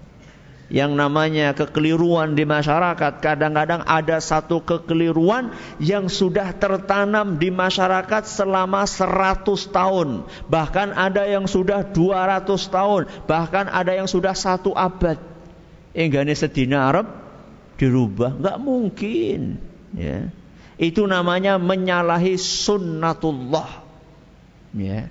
yang 0.68 1.00
namanya 1.00 1.56
kekeliruan 1.56 2.36
di 2.36 2.44
masyarakat. 2.44 3.24
Kadang-kadang 3.24 3.88
ada 3.88 4.20
satu 4.20 4.60
kekeliruan 4.64 5.56
yang 5.80 6.12
sudah 6.12 6.52
tertanam 6.56 7.40
di 7.40 7.52
masyarakat 7.52 8.28
selama 8.28 8.84
100 8.84 9.48
tahun. 9.72 10.28
Bahkan 10.48 10.88
ada 10.96 11.24
yang 11.28 11.48
sudah 11.48 11.88
200 11.88 12.48
tahun. 12.68 13.02
Bahkan 13.28 13.66
ada 13.72 13.92
yang 13.96 14.08
sudah 14.12 14.36
satu 14.36 14.76
abad. 14.76 15.20
Enggak 15.96 16.30
sedina 16.36 16.92
Arab 16.92 17.08
dirubah. 17.80 18.36
Enggak 18.36 18.58
mungkin. 18.60 19.40
Ya. 19.96 20.30
Itu 20.78 21.10
namanya 21.10 21.58
menyalahi 21.58 22.38
sunnatullah. 22.38 23.87
Ya. 24.78 25.10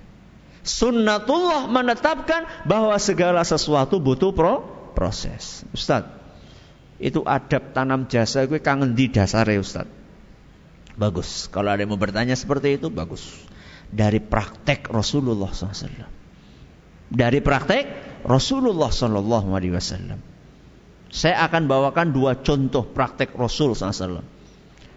Sunnatullah 0.67 1.71
menetapkan 1.71 2.43
bahwa 2.67 2.95
segala 2.99 3.43
sesuatu 3.47 4.03
butuh 4.03 4.35
pro 4.35 4.63
proses. 4.91 5.63
Ustaz, 5.71 6.07
itu 6.97 7.21
adab 7.23 7.71
tanam 7.71 8.09
jasa 8.09 8.49
gue 8.49 8.59
kangen 8.59 8.97
di 8.97 9.07
dasar 9.07 9.45
ya 9.47 9.61
Ustaz. 9.61 9.87
Bagus. 10.97 11.45
Kalau 11.53 11.69
ada 11.69 11.85
yang 11.85 11.93
mau 11.93 12.01
bertanya 12.01 12.33
seperti 12.33 12.81
itu, 12.81 12.89
bagus. 12.89 13.21
Dari 13.93 14.17
praktek 14.17 14.89
Rasulullah 14.89 15.53
SAW. 15.53 16.09
Dari 17.07 17.39
praktek 17.39 17.85
Rasulullah 18.25 18.89
SAW. 18.89 20.17
Saya 21.07 21.37
akan 21.47 21.63
bawakan 21.71 22.11
dua 22.11 22.41
contoh 22.43 22.83
praktek 22.83 23.31
Rasul 23.37 23.77
SAW. 23.77 24.25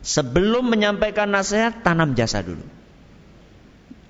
Sebelum 0.00 0.66
menyampaikan 0.66 1.28
nasihat, 1.28 1.84
tanam 1.84 2.16
jasa 2.16 2.40
dulu. 2.40 2.79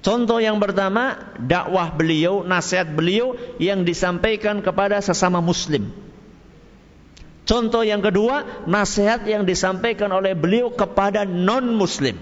Contoh 0.01 0.41
yang 0.41 0.57
pertama, 0.57 1.21
dakwah 1.37 1.93
beliau, 1.93 2.41
nasihat 2.41 2.89
beliau 2.89 3.37
yang 3.61 3.85
disampaikan 3.85 4.65
kepada 4.65 4.97
sesama 5.05 5.45
muslim. 5.45 5.93
Contoh 7.45 7.85
yang 7.85 8.01
kedua, 8.01 8.65
nasihat 8.65 9.29
yang 9.29 9.45
disampaikan 9.45 10.09
oleh 10.09 10.33
beliau 10.33 10.73
kepada 10.73 11.29
non-muslim. 11.29 12.17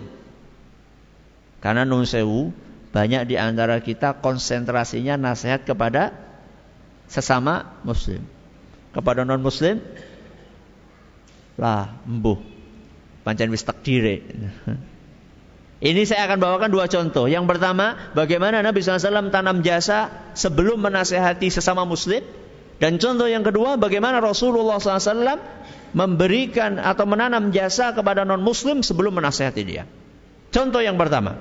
Karena 1.63 1.87
non 1.87 2.03
sewu, 2.03 2.51
banyak 2.91 3.31
di 3.31 3.37
antara 3.39 3.79
kita 3.79 4.19
konsentrasinya 4.19 5.15
nasihat 5.15 5.63
kepada 5.63 6.17
sesama 7.07 7.79
muslim. 7.87 8.23
Kepada 8.91 9.23
non-muslim, 9.23 9.79
lah, 11.59 11.95
embuh. 12.07 12.43
Pancen 13.23 13.51
wis 13.55 13.63
takdire. 13.63 14.23
Ini 15.79 16.03
saya 16.11 16.27
akan 16.27 16.43
bawakan 16.43 16.71
dua 16.75 16.91
contoh. 16.91 17.31
Yang 17.31 17.47
pertama, 17.55 18.11
bagaimana 18.11 18.59
Nabi 18.67 18.83
SAW 18.83 19.31
tanam 19.31 19.63
jasa 19.63 20.11
sebelum 20.35 20.83
menasehati 20.83 21.55
sesama 21.55 21.87
muslim. 21.87 22.27
Dan 22.83 22.99
contoh 22.99 23.31
yang 23.31 23.47
kedua, 23.47 23.79
bagaimana 23.79 24.19
Rasulullah 24.19 24.83
SAW 24.83 25.39
memberikan 25.95 26.83
atau 26.83 27.07
menanam 27.07 27.55
jasa 27.55 27.95
kepada 27.95 28.27
non-muslim 28.27 28.83
sebelum 28.83 29.23
menasehati 29.23 29.63
dia. 29.63 29.87
Contoh 30.51 30.83
yang 30.83 30.99
pertama, 30.99 31.39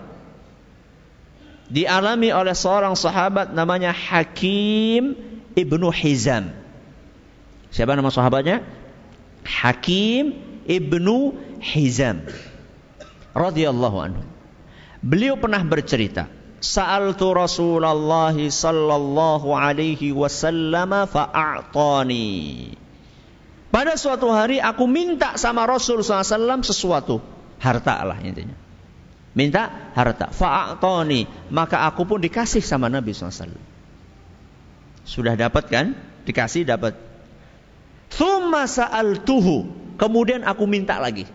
dialami 1.73 2.29
oleh 2.29 2.53
seorang 2.53 2.93
sahabat 2.93 3.57
namanya 3.57 3.89
Hakim 3.89 5.17
ibnu 5.57 5.89
Hizam. 5.89 6.53
Siapa 7.73 7.97
nama 7.97 8.13
sahabatnya? 8.13 8.61
Hakim 9.41 10.37
ibnu 10.69 11.33
Hizam 11.57 12.21
radhiyallahu 13.35 13.97
anhu. 13.99 14.23
Beliau 15.01 15.37
pernah 15.37 15.61
bercerita, 15.61 16.27
Sa'altu 16.57 17.37
Rasulullah 17.37 18.33
sallallahu 18.33 19.53
alaihi 19.53 20.09
wasallam 20.09 21.05
fa'atani. 21.05 22.29
Pada 23.69 23.93
suatu 23.93 24.33
hari 24.33 24.57
aku 24.57 24.89
minta 24.89 25.37
sama 25.37 25.69
Rasul 25.69 26.01
SAW 26.01 26.65
sesuatu. 26.65 27.21
Harta 27.61 28.01
lah 28.01 28.17
intinya. 28.25 28.57
Minta 29.37 29.93
harta. 29.93 30.33
Fa'atani. 30.33 31.29
Maka 31.53 31.85
aku 31.85 32.09
pun 32.09 32.17
dikasih 32.17 32.65
sama 32.65 32.89
Nabi 32.89 33.13
SAW. 33.13 33.53
Sudah 35.05 35.37
dapat 35.37 35.69
kan? 35.69 35.93
Dikasih 36.25 36.65
dapat. 36.65 36.97
Thumma 38.09 38.65
sa'altuhu. 38.65 39.69
Kemudian 40.01 40.41
aku 40.41 40.65
minta 40.65 40.97
lagi. 40.97 41.29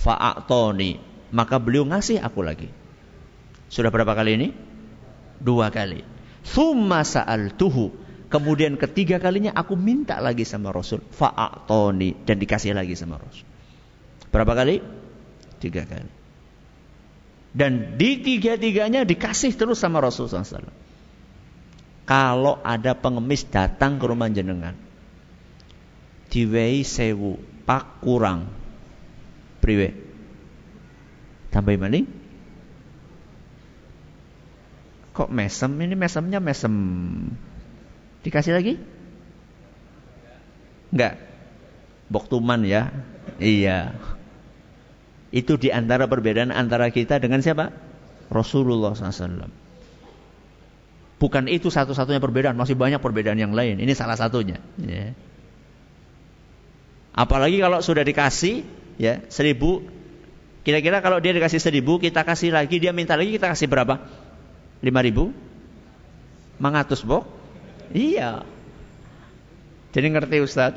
Fa'atani 0.00 1.07
maka 1.28 1.60
beliau 1.60 1.84
ngasih 1.84 2.20
aku 2.24 2.40
lagi. 2.40 2.68
Sudah 3.68 3.92
berapa 3.92 4.16
kali 4.16 4.40
ini? 4.40 4.48
Dua 5.38 5.68
kali. 5.68 6.00
Thumma 6.44 7.04
tuhu. 7.52 7.92
Kemudian 8.28 8.76
ketiga 8.76 9.20
kalinya 9.20 9.52
aku 9.56 9.76
minta 9.76 10.20
lagi 10.20 10.44
sama 10.44 10.72
Rasul. 10.72 11.04
Fa'atoni. 11.04 12.24
Dan 12.24 12.40
dikasih 12.40 12.72
lagi 12.72 12.96
sama 12.96 13.20
Rasul. 13.20 13.44
Berapa 14.32 14.52
kali? 14.56 14.80
Tiga 15.60 15.84
kali. 15.84 16.12
Dan 17.52 17.96
di 17.96 18.20
tiga-tiganya 18.20 19.04
dikasih 19.08 19.56
terus 19.56 19.80
sama 19.80 20.00
Rasul 20.04 20.28
SAW. 20.28 20.68
Kalau 22.08 22.60
ada 22.64 22.96
pengemis 22.96 23.44
datang 23.48 24.00
ke 24.00 24.04
rumah 24.08 24.32
jenengan. 24.32 24.76
Diwei 26.32 26.84
sewu. 26.84 27.36
Pak 27.68 28.00
kurang. 28.00 28.48
Priwe 29.60 30.07
Tambah 31.48 31.74
maning? 31.80 32.06
Kok 35.16 35.34
mesem? 35.34 35.72
Ini 35.74 35.94
mesemnya 35.98 36.38
mesem. 36.38 36.74
Dikasih 38.22 38.54
lagi? 38.54 38.74
Enggak. 40.94 41.18
Boktuman 42.12 42.62
ya. 42.62 42.92
Iya. 43.40 43.96
Itu 45.34 45.60
di 45.60 45.68
antara 45.74 46.08
perbedaan 46.08 46.54
antara 46.54 46.88
kita 46.88 47.20
dengan 47.20 47.44
siapa? 47.44 47.72
Rasulullah 48.28 48.92
SAW. 48.96 49.48
Bukan 51.18 51.50
itu 51.50 51.66
satu-satunya 51.66 52.22
perbedaan, 52.22 52.54
masih 52.54 52.78
banyak 52.78 53.02
perbedaan 53.02 53.42
yang 53.42 53.50
lain. 53.50 53.82
Ini 53.82 53.90
salah 53.98 54.14
satunya. 54.14 54.62
Ya. 54.78 55.18
Apalagi 57.10 57.58
kalau 57.58 57.82
sudah 57.82 58.06
dikasih 58.06 58.62
ya 59.02 59.26
seribu 59.26 59.82
Kira-kira 60.68 61.00
kalau 61.00 61.16
dia 61.16 61.32
dikasih 61.32 61.64
seribu, 61.64 61.96
kita 61.96 62.28
kasih 62.28 62.52
lagi, 62.52 62.76
dia 62.76 62.92
minta 62.92 63.16
lagi, 63.16 63.40
kita 63.40 63.48
kasih 63.48 63.72
berapa? 63.72 64.04
Lima 64.84 65.00
ribu? 65.00 65.32
Mangatus, 66.60 67.00
bok? 67.08 67.24
Iya. 67.88 68.44
Jadi 69.96 70.06
ngerti 70.12 70.44
Ustaz. 70.44 70.76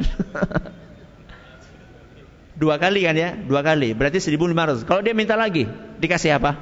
Dua 2.62 2.80
kali 2.80 3.04
kan 3.04 3.20
ya? 3.20 3.36
Dua 3.36 3.60
kali. 3.68 3.92
Berarti 3.92 4.24
seribu 4.24 4.48
lima 4.48 4.64
ratus. 4.64 4.88
Kalau 4.88 5.04
dia 5.04 5.12
minta 5.12 5.36
lagi, 5.36 5.68
dikasih 6.00 6.40
apa? 6.40 6.56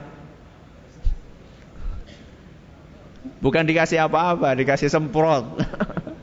Bukan 3.45 3.61
dikasih 3.61 4.09
apa-apa, 4.09 4.57
dikasih 4.57 4.89
semprot. 4.89 5.45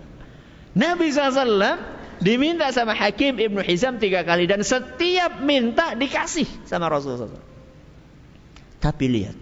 Nabi 0.82 1.14
SAW 1.14 1.78
Diminta 2.16 2.72
sama 2.72 2.96
Hakim 2.96 3.36
Ibnu 3.36 3.60
Hizam 3.60 4.00
tiga 4.00 4.24
kali 4.24 4.48
dan 4.48 4.64
setiap 4.64 5.44
minta 5.44 5.92
dikasih 5.92 6.48
sama 6.64 6.88
Rasulullah 6.88 7.28
SAW. 7.28 7.44
Tapi 8.80 9.04
lihat 9.10 9.36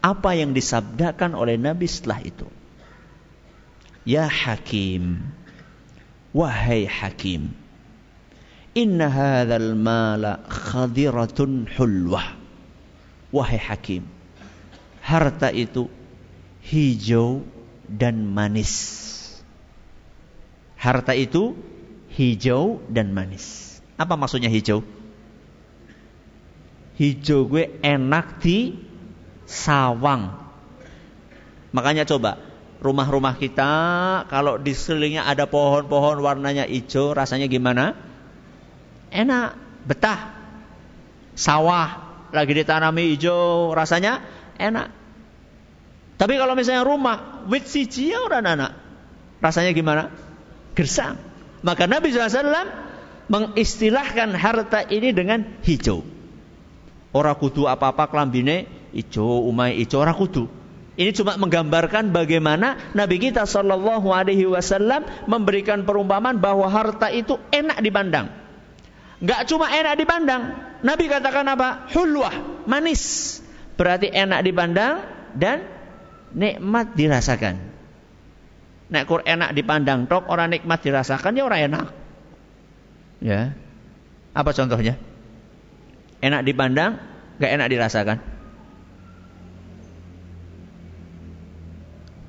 apa 0.00 0.30
yang 0.32 0.56
disabdakan 0.56 1.36
oleh 1.36 1.60
Nabi 1.60 1.86
setelah 1.86 2.20
itu. 2.24 2.48
Ya 4.08 4.26
Hakim, 4.26 5.20
wahai 6.32 6.88
Hakim, 6.88 7.52
inna 8.72 9.12
hadzal 9.12 9.76
mala 9.76 10.40
khadiratun 10.48 11.68
hulwah. 11.68 12.34
Wahai 13.30 13.60
Hakim, 13.60 14.08
harta 15.04 15.52
itu 15.52 15.86
hijau 16.64 17.44
dan 17.86 18.24
manis. 18.24 19.19
Harta 20.80 21.12
itu 21.12 21.52
hijau 22.16 22.80
dan 22.88 23.12
manis. 23.12 23.76
Apa 24.00 24.16
maksudnya 24.16 24.48
hijau? 24.48 24.80
Hijau 26.96 27.44
gue 27.52 27.68
enak 27.84 28.40
di 28.40 28.80
sawang. 29.44 30.40
Makanya 31.76 32.08
coba 32.08 32.40
rumah-rumah 32.80 33.36
kita 33.36 33.72
kalau 34.32 34.56
di 34.56 34.72
sekelilingnya 34.72 35.28
ada 35.28 35.44
pohon-pohon 35.44 36.24
warnanya 36.24 36.64
hijau, 36.64 37.12
rasanya 37.12 37.44
gimana? 37.52 37.92
Enak, 39.12 39.60
betah. 39.84 40.32
Sawah 41.36 42.08
lagi 42.32 42.56
ditanami 42.56 43.12
hijau, 43.12 43.76
rasanya 43.76 44.24
enak. 44.56 44.88
Tapi 46.16 46.40
kalau 46.40 46.56
misalnya 46.56 46.88
rumah 46.88 47.44
wit 47.52 47.68
siji 47.68 48.16
ya 48.16 48.24
anak, 48.28 48.76
rasanya 49.44 49.76
gimana? 49.76 50.29
Gersang. 50.80 51.20
Maka 51.60 51.84
Nabi 51.84 52.08
SAW 52.08 52.72
mengistilahkan 53.28 54.32
harta 54.32 54.88
ini 54.88 55.12
dengan 55.12 55.44
hijau. 55.60 56.00
Orang 57.12 57.36
kudu 57.36 57.68
apa-apa 57.68 58.08
kelambine 58.08 58.64
hijau, 58.96 59.44
umai 59.44 59.76
hijau, 59.76 60.00
orang 60.00 60.16
kudu. 60.16 60.48
Ini 60.96 61.12
cuma 61.12 61.36
menggambarkan 61.36 62.16
bagaimana 62.16 62.80
Nabi 62.96 63.20
kita 63.20 63.44
Shallallahu 63.44 64.08
Alaihi 64.08 64.48
Wasallam 64.48 65.04
memberikan 65.28 65.84
perumpamaan 65.84 66.40
bahwa 66.40 66.64
harta 66.72 67.12
itu 67.12 67.36
enak 67.52 67.76
dipandang. 67.84 68.32
Gak 69.20 69.52
cuma 69.52 69.68
enak 69.68 70.00
dipandang. 70.00 70.42
Nabi 70.80 71.12
katakan 71.12 71.44
apa? 71.44 71.92
Hulwah, 71.92 72.64
manis. 72.64 73.36
Berarti 73.76 74.08
enak 74.08 74.40
dipandang 74.48 75.04
dan 75.36 75.60
nikmat 76.32 76.96
dirasakan. 76.96 77.69
Nek 78.90 79.06
kur 79.06 79.22
enak 79.22 79.54
dipandang 79.54 80.10
tok, 80.10 80.26
orang 80.26 80.50
nikmat 80.50 80.82
dirasakan 80.82 81.38
ya 81.38 81.46
orang 81.46 81.60
enak. 81.70 81.86
Ya. 83.22 83.54
Apa 84.34 84.50
contohnya? 84.50 84.98
Enak 86.20 86.42
dipandang, 86.42 86.98
gak 87.38 87.52
enak 87.54 87.70
dirasakan. 87.70 88.18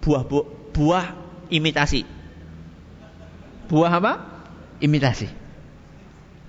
Buah 0.01 0.23
bu, 0.25 0.45
buah 0.73 1.05
imitasi. 1.49 2.05
Buah 3.69 3.91
apa? 3.97 4.13
Imitasi. 4.81 5.29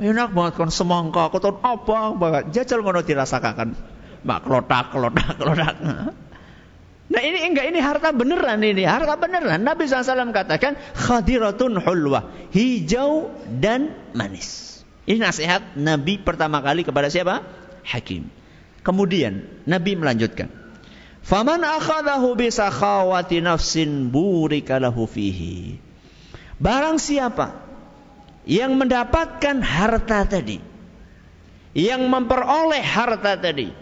Enak 0.03 0.35
banget 0.35 0.53
kon 0.59 0.73
semangka, 0.73 1.29
kotor 1.33 1.61
apa 1.63 2.17
banget. 2.17 2.45
Jajal 2.53 2.85
ngono 2.85 3.01
dirasakan. 3.05 3.77
Mak 4.23 4.41
kelotak, 4.45 4.93
kelotak, 4.93 5.37
kelotak. 5.41 5.75
Nah 7.13 7.21
ini 7.21 7.45
enggak 7.45 7.69
ini 7.69 7.77
harta 7.85 8.09
beneran 8.09 8.65
ini, 8.65 8.89
harta 8.89 9.21
beneran. 9.21 9.61
Nabi 9.61 9.85
SAW 9.85 10.33
katakan 10.33 10.81
khadiratun 10.97 11.77
hulwa, 11.77 12.33
hijau 12.57 13.29
dan 13.61 13.93
manis. 14.17 14.81
Ini 15.05 15.21
nasihat 15.21 15.77
Nabi 15.77 16.17
pertama 16.25 16.65
kali 16.65 16.89
kepada 16.89 17.13
siapa? 17.13 17.45
Hakim. 17.85 18.33
Kemudian 18.81 19.45
Nabi 19.69 19.93
melanjutkan, 19.93 20.49
"Faman 21.21 21.61
akhadahu 21.61 22.33
bi 22.33 22.49
nafsin 23.45 24.09
burika 24.09 24.81
lahu 24.81 25.05
fihi." 25.05 25.77
Barang 26.57 26.97
siapa 26.97 27.61
yang 28.49 28.81
mendapatkan 28.81 29.61
harta 29.61 30.25
tadi, 30.25 30.65
yang 31.77 32.09
memperoleh 32.09 32.81
harta 32.81 33.37
tadi 33.37 33.82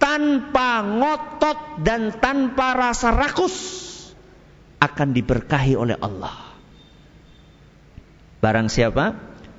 tanpa 0.00 0.80
ngotot 0.80 1.84
dan 1.84 2.16
tanpa 2.16 2.72
rasa 2.72 3.12
rakus 3.12 3.56
akan 4.80 5.12
diberkahi 5.12 5.76
oleh 5.76 5.94
Allah. 6.00 6.56
Barang 8.40 8.72
siapa 8.72 9.12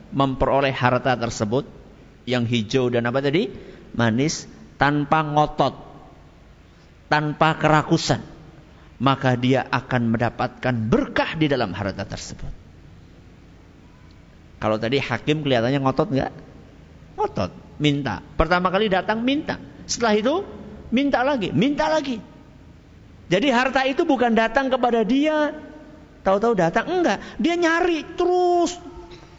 memperoleh 0.10 0.74
harta 0.74 1.14
tersebut 1.14 1.70
yang 2.26 2.50
hijau 2.50 2.90
dan 2.90 3.06
apa 3.06 3.22
tadi? 3.22 3.70
manis 3.92 4.48
tanpa 4.80 5.22
ngotot, 5.22 5.76
tanpa 7.12 7.60
kerakusan, 7.60 8.24
maka 9.04 9.36
dia 9.36 9.68
akan 9.68 10.16
mendapatkan 10.16 10.76
berkah 10.88 11.36
di 11.36 11.52
dalam 11.52 11.76
harta 11.76 12.08
tersebut. 12.08 12.52
Kalau 14.62 14.78
tadi 14.78 15.02
hakim 15.02 15.44
kelihatannya 15.44 15.80
ngotot 15.82 16.08
enggak? 16.14 16.32
Ngotot, 17.18 17.52
minta. 17.82 18.24
Pertama 18.38 18.70
kali 18.70 18.88
datang 18.88 19.26
minta. 19.26 19.58
Setelah 19.92 20.16
itu 20.16 20.36
minta 20.88 21.20
lagi, 21.20 21.52
minta 21.52 21.92
lagi. 21.92 22.24
Jadi 23.28 23.48
harta 23.52 23.84
itu 23.84 24.08
bukan 24.08 24.32
datang 24.32 24.72
kepada 24.72 25.04
dia, 25.04 25.52
tahu-tahu 26.24 26.56
datang 26.56 26.88
enggak, 26.88 27.20
dia 27.36 27.60
nyari 27.60 28.16
terus. 28.16 28.80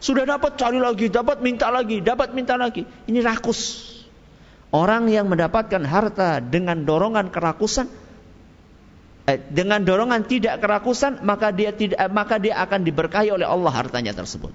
Sudah 0.02 0.28
dapat 0.28 0.60
cari 0.60 0.76
lagi, 0.76 1.08
dapat 1.08 1.40
minta 1.40 1.72
lagi, 1.72 2.04
dapat 2.04 2.36
minta 2.36 2.60
lagi. 2.60 2.84
Ini 2.84 3.24
rakus. 3.24 3.88
Orang 4.72 5.08
yang 5.08 5.28
mendapatkan 5.28 5.80
harta 5.84 6.40
dengan 6.40 6.84
dorongan 6.84 7.28
kerakusan 7.28 7.86
eh, 9.28 9.38
dengan 9.52 9.84
dorongan 9.84 10.24
tidak 10.24 10.64
kerakusan 10.64 11.20
maka 11.20 11.52
dia 11.52 11.76
tidak 11.76 12.00
maka 12.08 12.40
dia 12.40 12.56
akan 12.56 12.80
diberkahi 12.80 13.28
oleh 13.36 13.44
Allah 13.44 13.72
hartanya 13.72 14.16
tersebut. 14.16 14.52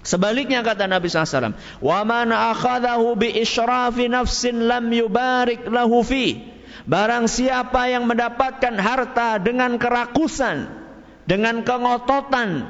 Sebaliknya 0.00 0.64
kata 0.64 0.88
Nabi 0.88 1.12
SAW, 1.12 1.52
"Wa 1.84 2.00
man 2.08 2.32
akhadahu 2.32 3.20
bi 3.20 3.36
israfi 3.36 4.08
nafsin 4.08 4.64
lam 4.64 4.88
yubarik 4.88 5.68
lahu 5.68 6.00
fi." 6.00 6.40
Barang 6.88 7.28
siapa 7.28 7.92
yang 7.92 8.08
mendapatkan 8.08 8.72
harta 8.80 9.36
dengan 9.36 9.76
kerakusan, 9.76 10.72
dengan 11.28 11.60
kengototan, 11.60 12.64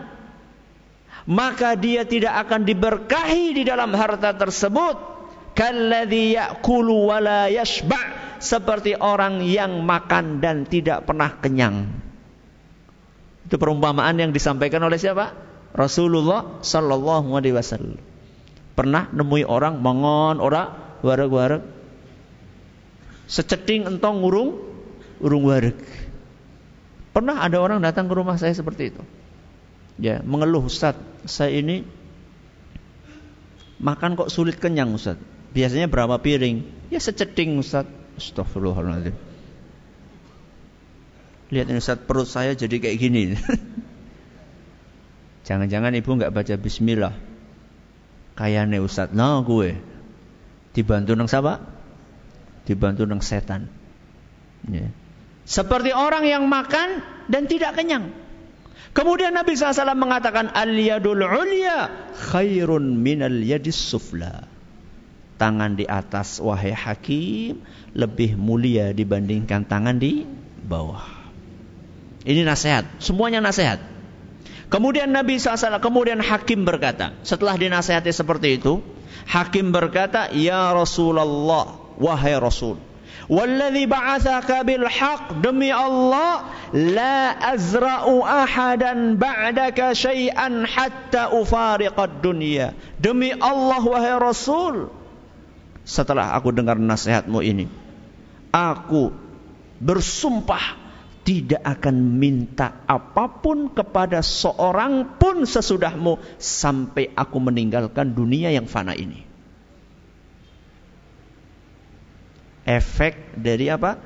maka 1.30 1.78
dia 1.78 2.02
tidak 2.02 2.34
akan 2.48 2.66
diberkahi 2.66 3.54
di 3.54 3.62
dalam 3.62 3.94
harta 3.94 4.34
tersebut. 4.34 5.08
Kalladhi 5.54 6.34
ya'kulu 6.34 7.10
wa 7.10 7.18
la 7.22 7.46
seperti 8.40 8.96
orang 8.96 9.44
yang 9.44 9.84
makan 9.84 10.40
dan 10.42 10.66
tidak 10.66 11.06
pernah 11.06 11.36
kenyang. 11.38 11.86
Itu 13.46 13.60
perumpamaan 13.60 14.16
yang 14.18 14.30
disampaikan 14.34 14.80
oleh 14.82 14.96
siapa? 14.96 15.49
Rasulullah 15.70 16.62
sallallahu 16.62 17.30
alaihi 17.34 17.54
wasallam. 17.54 17.98
Pernah 18.74 19.12
nemui 19.12 19.46
orang 19.46 19.78
mangon 19.78 20.42
ora 20.42 20.70
wareg-wareg. 21.04 21.62
Seceting 23.30 23.86
entong 23.86 24.24
ngurung 24.24 24.58
urung 25.22 25.44
wareg. 25.46 25.78
Pernah 27.10 27.42
ada 27.42 27.58
orang 27.58 27.82
datang 27.82 28.06
ke 28.06 28.14
rumah 28.14 28.38
saya 28.38 28.54
seperti 28.54 28.94
itu. 28.94 29.02
Ya, 30.00 30.24
mengeluh 30.24 30.64
Ustaz, 30.64 30.96
saya 31.28 31.52
ini 31.60 31.84
makan 33.82 34.16
kok 34.16 34.32
sulit 34.32 34.56
kenyang 34.56 34.96
Ustaz. 34.96 35.20
Biasanya 35.50 35.90
berapa 35.90 36.16
piring? 36.22 36.88
Ya 36.88 37.02
seceting 37.02 37.58
Ustaz. 37.58 37.84
Astagfirullahaladzim. 38.16 39.14
Lihat 41.50 41.66
ini 41.66 41.78
Ustaz, 41.82 41.98
perut 41.98 42.30
saya 42.30 42.54
jadi 42.54 42.78
kayak 42.78 42.96
gini. 42.96 43.22
Jangan-jangan 45.44 45.96
ibu 45.96 46.10
nggak 46.16 46.32
baca 46.32 46.54
bismillah. 46.60 47.14
Kayane 48.36 48.78
Ustaz, 48.80 49.12
nah 49.12 49.40
gue. 49.44 49.76
Dibantu 50.70 51.12
nang 51.18 51.26
siapa? 51.26 51.60
Dibantu 52.64 53.04
nang 53.04 53.20
setan. 53.20 53.66
Ya. 54.68 54.88
Seperti 55.44 55.90
orang 55.90 56.24
yang 56.28 56.46
makan 56.46 57.02
dan 57.26 57.50
tidak 57.50 57.74
kenyang. 57.74 58.14
Kemudian 58.90 59.34
Nabi 59.34 59.54
SAW 59.54 59.94
mengatakan 59.94 60.50
al-yadul 60.50 61.22
ulya 61.22 62.10
khairun 62.30 62.98
minal 62.98 63.38
yadis 63.42 63.78
sufla. 63.78 64.46
Tangan 65.40 65.78
di 65.78 65.88
atas 65.88 66.36
wahai 66.42 66.74
hakim 66.76 67.64
lebih 67.96 68.36
mulia 68.36 68.92
dibandingkan 68.92 69.64
tangan 69.64 69.96
di 69.96 70.26
bawah. 70.66 71.02
Ini 72.28 72.44
nasihat, 72.44 73.00
semuanya 73.00 73.40
nasihat. 73.40 73.80
Kemudian 74.70 75.10
Nabi 75.10 75.42
SAW, 75.42 75.82
kemudian 75.82 76.22
Hakim 76.22 76.62
berkata, 76.62 77.18
setelah 77.26 77.58
dinasihati 77.58 78.14
seperti 78.14 78.62
itu, 78.62 78.78
Hakim 79.26 79.74
berkata, 79.74 80.30
Ya 80.30 80.70
Rasulullah, 80.70 81.74
wahai 81.98 82.38
Rasul, 82.38 82.78
Walladhi 83.30 83.86
ba'athaka 83.86 84.66
bil 84.66 84.82
haq 84.90 85.38
demi 85.38 85.70
Allah 85.70 86.50
la 86.74 87.38
azra'u 87.54 88.26
ahadan 88.26 89.14
ba'daka 89.14 89.94
syai'an 89.94 90.66
hatta 90.66 91.30
ufariqad 91.30 92.26
dunya. 92.26 92.74
Demi 92.98 93.30
Allah 93.30 93.82
wahai 93.86 94.18
Rasul, 94.18 94.90
setelah 95.86 96.34
aku 96.34 96.50
dengar 96.50 96.74
nasihatmu 96.74 97.38
ini, 97.38 97.70
aku 98.50 99.14
bersumpah 99.78 100.79
tidak 101.20 101.60
akan 101.60 101.96
minta 102.16 102.82
apa 102.88 103.28
pun 103.44 103.70
kepada 103.70 104.24
seorang 104.24 105.20
pun 105.20 105.44
sesudahmu 105.44 106.18
sampai 106.40 107.12
aku 107.12 107.38
meninggalkan 107.38 108.16
dunia 108.16 108.48
yang 108.50 108.64
fana 108.64 108.96
ini. 108.96 109.28
Efek 112.64 113.36
dari 113.36 113.68
apa? 113.68 113.98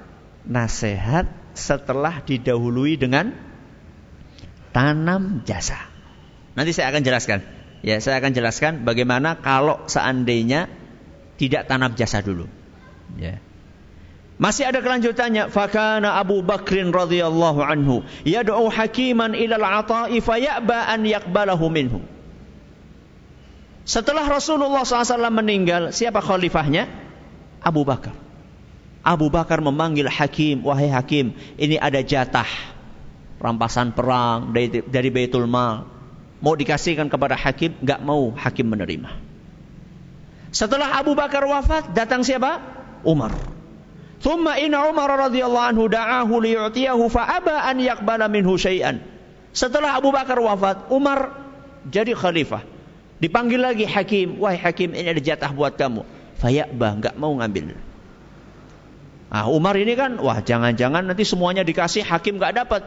Nasihat 0.44 1.31
setelah 1.55 2.20
didahului 2.27 2.98
dengan 2.98 3.31
tanam 4.74 5.46
jasa. 5.46 5.79
Nanti 6.59 6.74
saya 6.74 6.90
akan 6.90 7.03
jelaskan. 7.07 7.40
Ya, 7.85 8.00
saya 8.00 8.18
akan 8.18 8.33
jelaskan 8.33 8.72
bagaimana 8.83 9.38
kalau 9.38 9.85
seandainya 9.87 10.66
tidak 11.37 11.70
tanam 11.70 11.94
jasa 11.94 12.24
dulu. 12.24 12.48
Ya. 13.20 13.38
Masih 14.35 14.66
ada 14.66 14.83
kelanjutannya. 14.83 15.47
Fakana 15.47 16.18
Abu 16.18 16.42
Bakrin 16.42 16.90
radhiyallahu 16.90 17.62
anhu 17.62 18.03
yad'u 18.27 18.66
hakiman 18.66 19.31
ila 19.38 19.57
al-ata'i 19.62 20.18
fayaba 20.18 20.90
an 20.90 21.07
minhu. 21.70 22.03
Setelah 23.85 24.25
Rasulullah 24.25 24.83
SAW 24.83 25.29
meninggal, 25.29 25.92
siapa 25.92 26.25
khalifahnya? 26.25 26.88
Abu 27.61 27.85
Bakar. 27.85 28.16
Abu 29.05 29.29
Bakar 29.29 29.61
memanggil 29.61 30.09
hakim, 30.09 30.64
wahai 30.64 30.88
hakim, 30.88 31.37
ini 31.61 31.77
ada 31.77 32.01
jatah 32.01 32.49
rampasan 33.37 33.92
perang 33.92 34.57
dari, 34.57 34.81
dari 34.81 35.12
Baitul 35.12 35.44
Mal. 35.44 35.85
Mau 36.40 36.57
dikasihkan 36.57 37.12
kepada 37.12 37.37
hakim, 37.37 37.77
nggak 37.85 38.01
mau 38.01 38.33
hakim 38.33 38.73
menerima. 38.73 39.12
Setelah 40.49 40.97
Abu 40.97 41.12
Bakar 41.12 41.44
wafat, 41.44 41.92
datang 41.92 42.25
siapa? 42.25 42.64
Umar. 43.05 43.53
Thumma 44.24 44.56
inna 44.56 44.88
Umar 44.88 45.28
radhiyallahu 45.28 45.66
anhu 45.76 45.84
da'ahu 45.92 46.34
liyu'tiyahu 46.40 47.12
fa'aba 47.12 47.68
an 47.68 47.76
yaqbala 47.76 48.24
minhu 48.32 48.56
syai'an. 48.56 49.04
Setelah 49.52 50.00
Abu 50.00 50.08
Bakar 50.08 50.40
wafat, 50.40 50.88
Umar 50.88 51.44
jadi 51.84 52.16
khalifah. 52.16 52.64
Dipanggil 53.20 53.60
lagi 53.60 53.84
hakim, 53.84 54.40
wahai 54.40 54.56
hakim 54.56 54.96
ini 54.96 55.12
ada 55.12 55.20
jatah 55.20 55.52
buat 55.52 55.76
kamu. 55.76 56.08
Fayakbah, 56.40 56.90
nggak 57.04 57.14
mau 57.20 57.37
ngambil. 57.37 57.76
Ah 59.28 59.44
Umar 59.52 59.76
ini 59.76 59.92
kan, 59.92 60.16
wah 60.16 60.40
jangan-jangan 60.40 61.04
nanti 61.04 61.28
semuanya 61.28 61.60
dikasih 61.60 62.08
hakim 62.08 62.40
nggak 62.40 62.64
dapat. 62.64 62.82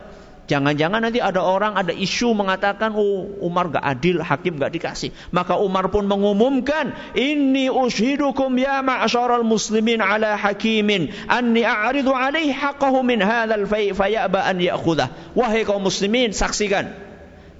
Jangan-jangan 0.48 1.04
nanti 1.04 1.20
ada 1.20 1.44
orang 1.44 1.76
ada 1.76 1.92
isu 1.92 2.32
mengatakan 2.32 2.96
oh 2.96 3.28
Umar 3.44 3.68
gak 3.68 3.84
adil, 3.84 4.24
hakim 4.24 4.56
gak 4.56 4.72
dikasih. 4.72 5.12
Maka 5.36 5.60
Umar 5.60 5.92
pun 5.92 6.08
mengumumkan, 6.08 6.96
"Inni 7.20 7.68
ushidukum 7.68 8.56
ya 8.56 8.80
ma'syaral 8.80 9.44
muslimin 9.44 10.00
ala 10.00 10.40
hakimin 10.40 11.12
anni 11.28 11.68
a'ridu 11.68 12.16
alaihi 12.16 12.56
haqqahu 12.56 13.04
min 13.04 13.20
fai' 13.68 13.92
fayaba 13.92 14.48
an 14.48 14.64
ya'khudhah." 14.64 15.36
Wahai 15.36 15.68
kaum 15.68 15.84
muslimin, 15.84 16.32
saksikan. 16.32 16.96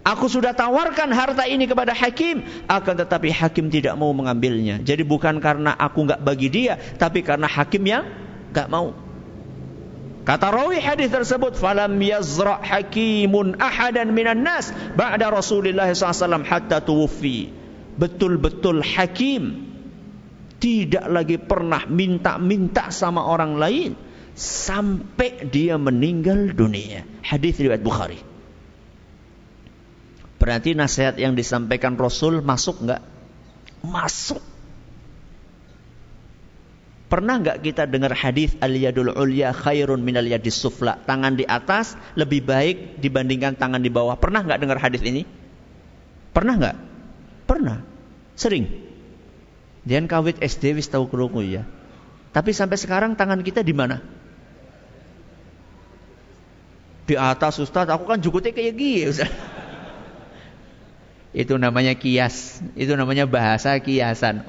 Aku 0.08 0.32
sudah 0.32 0.56
tawarkan 0.56 1.12
harta 1.12 1.44
ini 1.44 1.68
kepada 1.68 1.92
hakim, 1.92 2.40
akan 2.72 3.04
tetapi 3.04 3.28
hakim 3.28 3.68
tidak 3.68 4.00
mau 4.00 4.16
mengambilnya. 4.16 4.80
Jadi 4.80 5.04
bukan 5.04 5.44
karena 5.44 5.76
aku 5.76 6.08
nggak 6.08 6.24
bagi 6.24 6.48
dia, 6.48 6.80
tapi 6.96 7.20
karena 7.20 7.52
hakim 7.52 7.84
yang 7.84 8.08
nggak 8.56 8.72
mau. 8.72 9.07
Kata 10.28 10.52
rawi 10.52 10.84
hadis 10.84 11.08
tersebut, 11.08 11.56
"Falam 11.56 11.96
yazra 12.04 12.60
hakimun 12.60 13.56
ahadan 13.64 14.12
minan 14.12 14.44
nas 14.44 14.76
ba'da 15.00 15.32
Rasulullah 15.32 15.88
SAW 15.88 16.44
hatta 16.44 16.84
tuwfi." 16.84 17.48
Betul-betul 17.96 18.84
hakim 18.84 19.72
tidak 20.60 21.08
lagi 21.08 21.40
pernah 21.40 21.88
minta-minta 21.88 22.92
sama 22.92 23.24
orang 23.24 23.56
lain 23.56 23.92
sampai 24.36 25.48
dia 25.48 25.80
meninggal 25.80 26.52
dunia. 26.52 27.08
Hadis 27.24 27.58
riwayat 27.64 27.80
Bukhari. 27.80 28.20
Berarti 30.38 30.76
nasihat 30.76 31.16
yang 31.18 31.34
disampaikan 31.40 31.96
Rasul 31.96 32.44
masuk 32.44 32.84
enggak? 32.84 33.02
Masuk. 33.82 34.44
Pernah 37.08 37.40
nggak 37.40 37.64
kita 37.64 37.88
dengar 37.88 38.12
hadis 38.12 38.60
al-yadul 38.60 39.16
ulya 39.16 39.56
khairun 39.56 40.04
minal 40.04 40.28
yadis 40.28 40.60
sufla? 40.60 41.00
Tangan 41.08 41.40
di 41.40 41.48
atas 41.48 41.96
lebih 42.20 42.44
baik 42.44 43.00
dibandingkan 43.00 43.56
tangan 43.56 43.80
di 43.80 43.88
bawah. 43.88 44.20
Pernah 44.20 44.44
nggak 44.44 44.60
dengar 44.60 44.76
hadis 44.76 45.00
ini? 45.08 45.24
Pernah 46.36 46.54
nggak? 46.60 46.78
Pernah. 47.48 47.80
Sering. 48.36 48.68
Dian 49.88 50.04
kawit 50.12 50.44
SD 50.44 50.76
wis 50.76 50.92
tahu 50.92 51.08
kerungu 51.08 51.40
ya. 51.48 51.64
Tapi 52.36 52.52
sampai 52.52 52.76
sekarang 52.76 53.16
tangan 53.16 53.40
kita 53.40 53.64
di 53.64 53.72
mana? 53.72 54.04
Di 57.08 57.16
atas 57.16 57.56
Ustaz, 57.64 57.88
aku 57.88 58.04
kan 58.04 58.20
jukutnya 58.20 58.52
kayak 58.52 58.76
gini 58.76 59.08
Ustaz. 59.08 59.32
Itu 61.32 61.56
namanya 61.56 61.96
kias. 61.96 62.60
Itu 62.76 63.00
namanya 63.00 63.24
bahasa 63.32 63.80
kiasan. 63.80 64.44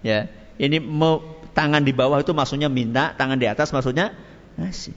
Ya. 0.00 0.32
Ini 0.56 0.80
mau 0.80 1.37
Tangan 1.58 1.82
di 1.82 1.90
bawah 1.90 2.22
itu 2.22 2.30
maksudnya 2.30 2.70
minta, 2.70 3.18
tangan 3.18 3.34
di 3.34 3.50
atas 3.50 3.74
maksudnya 3.74 4.14
ngasih. 4.54 4.94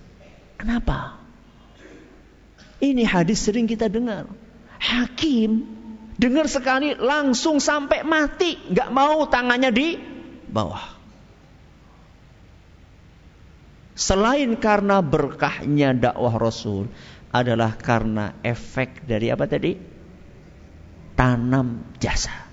Kenapa? 0.62 1.18
Ini 2.78 3.02
hadis 3.02 3.42
sering 3.42 3.66
kita 3.66 3.90
dengar. 3.90 4.30
Hakim 4.78 5.66
dengar 6.22 6.46
sekali 6.46 6.94
langsung 6.94 7.58
sampai 7.58 8.06
mati, 8.06 8.62
nggak 8.70 8.94
mau 8.94 9.26
tangannya 9.26 9.74
di 9.74 9.98
bawah. 10.54 11.02
Selain 13.98 14.54
karena 14.62 15.02
berkahnya 15.02 15.98
dakwah 15.98 16.38
Rasul 16.38 16.86
adalah 17.34 17.74
karena 17.74 18.38
efek 18.46 19.10
dari 19.10 19.34
apa 19.34 19.50
tadi? 19.50 19.74
Tanam 21.18 21.98
jasa. 21.98 22.51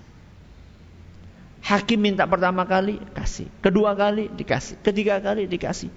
Hakim 1.68 2.00
minta 2.00 2.24
pertama 2.24 2.64
kali, 2.64 2.96
kasih. 3.12 3.44
Kedua 3.60 3.92
kali, 3.92 4.32
dikasih. 4.32 4.80
Ketiga 4.80 5.20
kali, 5.20 5.44
dikasih. 5.44 5.92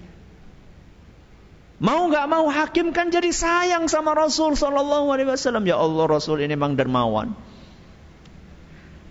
Mau 1.80 2.12
nggak 2.12 2.28
mau 2.28 2.44
hakim 2.52 2.92
kan 2.92 3.08
jadi 3.08 3.32
sayang 3.32 3.88
sama 3.88 4.12
Rasul 4.12 4.52
Sallallahu 4.52 5.08
Alaihi 5.08 5.32
Wasallam. 5.32 5.64
Ya 5.64 5.80
Allah 5.80 6.04
Rasul 6.04 6.44
ini 6.44 6.52
memang 6.52 6.76
dermawan. 6.76 7.32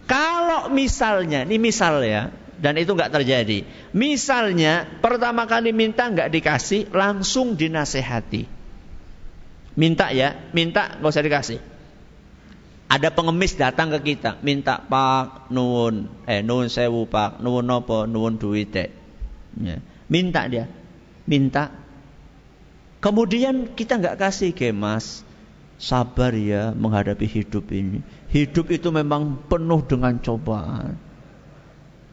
Kalau 0.06 0.70
misalnya, 0.70 1.50
ini 1.50 1.58
misal 1.58 2.06
ya, 2.06 2.30
dan 2.62 2.78
itu 2.78 2.94
nggak 2.94 3.10
terjadi. 3.10 3.66
Misalnya 3.98 4.86
pertama 5.02 5.50
kali 5.50 5.74
minta 5.74 6.06
nggak 6.14 6.30
dikasih, 6.30 6.94
langsung 6.94 7.58
dinasehati. 7.58 8.46
Minta 9.74 10.14
ya, 10.14 10.38
minta 10.54 10.94
nggak 11.02 11.10
usah 11.10 11.26
dikasih. 11.26 11.71
Ada 12.92 13.08
pengemis 13.16 13.56
datang 13.56 13.88
ke 13.96 14.04
kita, 14.04 14.44
minta 14.44 14.84
pak 14.84 15.48
nuwun, 15.48 16.12
eh 16.28 16.44
nuwun 16.44 16.68
sewu 16.68 17.08
pak, 17.08 17.40
nuwun 17.40 17.64
nopo, 17.64 18.04
nuwun 18.04 18.36
duit 18.36 18.76
Ya. 19.56 19.80
Minta 20.12 20.48
dia, 20.52 20.68
minta. 21.24 21.72
Kemudian 23.00 23.80
kita 23.80 23.96
nggak 23.96 24.20
kasih 24.20 24.52
ke 24.52 24.76
mas, 24.76 25.24
sabar 25.80 26.36
ya 26.36 26.76
menghadapi 26.76 27.32
hidup 27.32 27.72
ini. 27.72 28.04
Hidup 28.28 28.68
itu 28.76 28.92
memang 28.92 29.40
penuh 29.48 29.82
dengan 29.88 30.20
cobaan. 30.20 31.00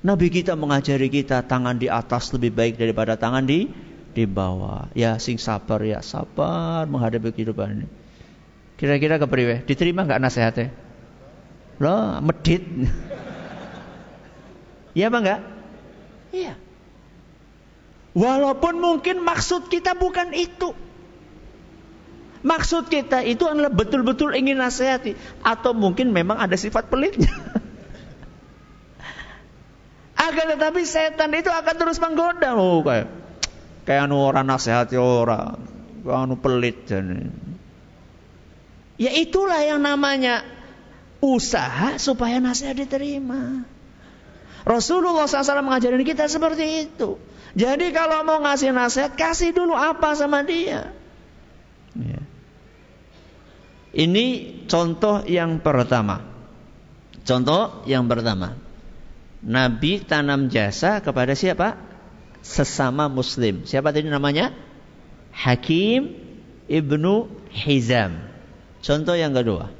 Nabi 0.07 0.31
kita 0.31 0.55
mengajari 0.55 1.11
kita 1.11 1.43
tangan 1.43 1.75
di 1.75 1.91
atas 1.91 2.31
lebih 2.31 2.55
baik 2.55 2.79
daripada 2.79 3.19
tangan 3.19 3.43
di 3.43 3.67
di 4.14 4.25
bawah. 4.31 4.87
Ya 4.95 5.19
sing 5.19 5.43
sabar 5.43 5.83
ya 5.83 6.07
sabar 6.07 6.87
menghadapi 6.87 7.35
kehidupan 7.35 7.83
ini. 7.83 7.88
Kira-kira 8.79 9.19
kepriwe? 9.19 9.67
Diterima 9.67 10.07
nggak 10.07 10.23
nasihatnya? 10.23 10.71
Loh, 11.83 12.23
medit. 12.23 12.62
Iya 14.95 15.11
apa 15.11 15.19
enggak? 15.19 15.41
Iya. 16.31 16.55
Walaupun 18.19 18.83
mungkin 18.83 19.23
maksud 19.23 19.71
kita 19.71 19.95
bukan 19.99 20.35
itu. 20.35 20.75
Maksud 22.43 22.87
kita 22.87 23.27
itu 23.27 23.51
adalah 23.51 23.71
betul-betul 23.71 24.35
ingin 24.35 24.62
nasihati. 24.62 25.19
Atau 25.43 25.75
mungkin 25.75 26.14
memang 26.14 26.38
ada 26.38 26.55
sifat 26.55 26.87
pelitnya. 26.87 27.31
Akan 30.27 30.47
tetapi 30.55 30.83
setan 30.83 31.31
itu 31.35 31.47
akan 31.47 31.75
terus 31.79 32.03
menggoda. 32.03 32.59
Oh, 32.59 32.83
kayak, 32.83 33.07
kayak 33.87 34.11
anu 34.11 34.19
orang 34.19 34.51
nasihati 34.51 34.99
orang. 34.99 35.62
Kayak 36.03 36.19
anu 36.27 36.35
pelit. 36.43 36.91
Ya 38.99 39.15
itulah 39.15 39.63
yang 39.63 39.79
namanya 39.79 40.43
usaha 41.23 41.99
supaya 42.03 42.43
nasihat 42.43 42.75
diterima. 42.75 43.63
Rasulullah 44.67 45.25
SAW 45.25 45.65
mengajarin 45.65 46.03
kita 46.03 46.27
seperti 46.27 46.91
itu. 46.91 47.17
Jadi 47.57 47.95
kalau 47.95 48.27
mau 48.27 48.43
ngasih 48.45 48.75
nasihat, 48.75 49.17
kasih 49.17 49.57
dulu 49.57 49.73
apa 49.73 50.13
sama 50.19 50.45
dia. 50.45 50.93
Ya. 51.97 52.21
Ini 53.97 54.27
contoh 54.69 55.25
yang 55.25 55.65
pertama. 55.65 56.21
Contoh 57.25 57.83
yang 57.89 58.05
pertama. 58.07 58.61
Nabi 59.41 60.05
tanam 60.05 60.53
jasa 60.53 61.01
kepada 61.01 61.33
siapa? 61.33 61.79
Sesama 62.45 63.09
muslim. 63.09 63.65
Siapa 63.65 63.91
tadi 63.91 64.07
namanya? 64.11 64.53
Hakim 65.33 66.15
ibnu 66.69 67.33
Hizam. 67.49 68.29
Contoh 68.79 69.17
yang 69.19 69.35
kedua. 69.35 69.71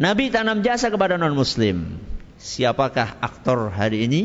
Nabi 0.00 0.32
tanam 0.32 0.64
jasa 0.64 0.88
kepada 0.88 1.20
non-muslim. 1.20 2.00
Siapakah 2.40 3.20
aktor 3.20 3.68
hari 3.68 4.08
ini? 4.08 4.22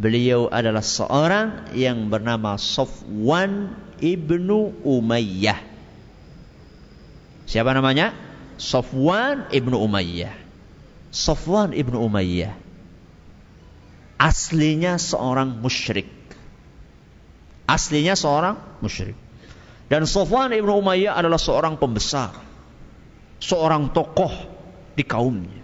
Beliau 0.00 0.48
adalah 0.48 0.84
seorang 0.84 1.72
yang 1.76 2.08
bernama 2.08 2.56
Sofwan 2.56 3.76
ibnu 4.00 4.76
Umayyah. 4.84 5.60
Siapa 7.48 7.72
namanya? 7.72 8.12
Sofwan 8.60 9.48
ibnu 9.52 9.76
Umayyah. 9.80 10.36
Sofwan 11.12 11.72
ibnu 11.72 12.00
Umayyah. 12.00 12.52
Aslinya 14.20 15.00
seorang 15.00 15.64
musyrik. 15.64 16.08
Aslinya 17.64 18.12
seorang 18.16 18.60
musyrik. 18.84 19.16
Dan 19.90 20.06
Sofwan 20.06 20.54
ibnu 20.54 20.70
Umayyah 20.78 21.18
adalah 21.18 21.42
seorang 21.42 21.74
pembesar, 21.74 22.30
seorang 23.42 23.90
tokoh 23.90 24.30
di 24.94 25.02
kaumnya. 25.02 25.58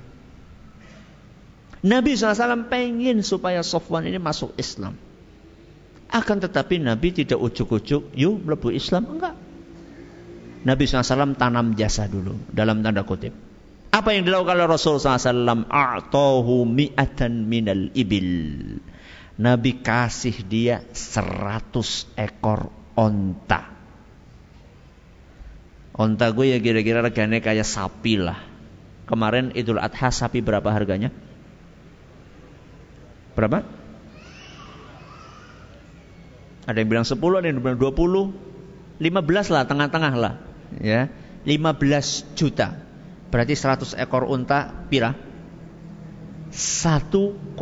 Nabi 1.86 2.18
SAW 2.18 2.66
pengen 2.66 3.22
supaya 3.22 3.62
Sofwan 3.62 4.10
ini 4.10 4.18
masuk 4.18 4.50
Islam. 4.58 4.98
Akan 6.10 6.42
tetapi 6.42 6.82
Nabi 6.82 7.14
tidak 7.14 7.38
ujuk-ujuk, 7.38 8.18
yuk 8.18 8.34
melebu 8.42 8.74
Islam. 8.74 9.14
Enggak. 9.14 9.38
Nabi 10.66 10.82
SAW 10.90 11.38
tanam 11.38 11.78
jasa 11.78 12.10
dulu, 12.10 12.34
dalam 12.50 12.82
tanda 12.82 13.06
kutip. 13.06 13.30
Apa 13.94 14.10
yang 14.10 14.26
dilakukan 14.26 14.58
oleh 14.58 14.66
Rasul 14.66 14.98
SAW? 14.98 15.70
A'tahu 15.70 16.66
mi'atan 16.66 17.46
minal 17.46 17.94
ibil. 17.94 18.34
Nabi 19.38 19.70
kasih 19.78 20.42
dia 20.42 20.82
seratus 20.90 22.10
ekor 22.18 22.74
onta. 22.98 23.75
Onta 25.96 26.28
gue 26.28 26.52
ya 26.52 26.60
kira-kira 26.60 27.00
regane 27.00 27.40
kayak 27.40 27.64
sapi 27.64 28.20
lah. 28.20 28.36
Kemarin 29.08 29.56
Idul 29.56 29.80
Adha 29.80 30.12
sapi 30.12 30.44
berapa 30.44 30.68
harganya? 30.68 31.08
Berapa? 33.32 33.64
Ada 36.66 36.82
yang 36.82 36.90
bilang 36.90 37.06
10, 37.06 37.16
ada 37.16 37.46
yang 37.46 37.62
bilang 37.62 37.78
20, 37.78 39.00
15 39.00 39.54
lah, 39.54 39.62
tengah-tengah 39.64 40.14
lah. 40.18 40.34
Ya, 40.82 41.08
15 41.46 42.34
juta. 42.34 42.74
Berarti 43.30 43.54
100 43.54 43.94
ekor 43.96 44.26
unta 44.26 44.74
pira? 44.90 45.14
1,5 46.50 47.56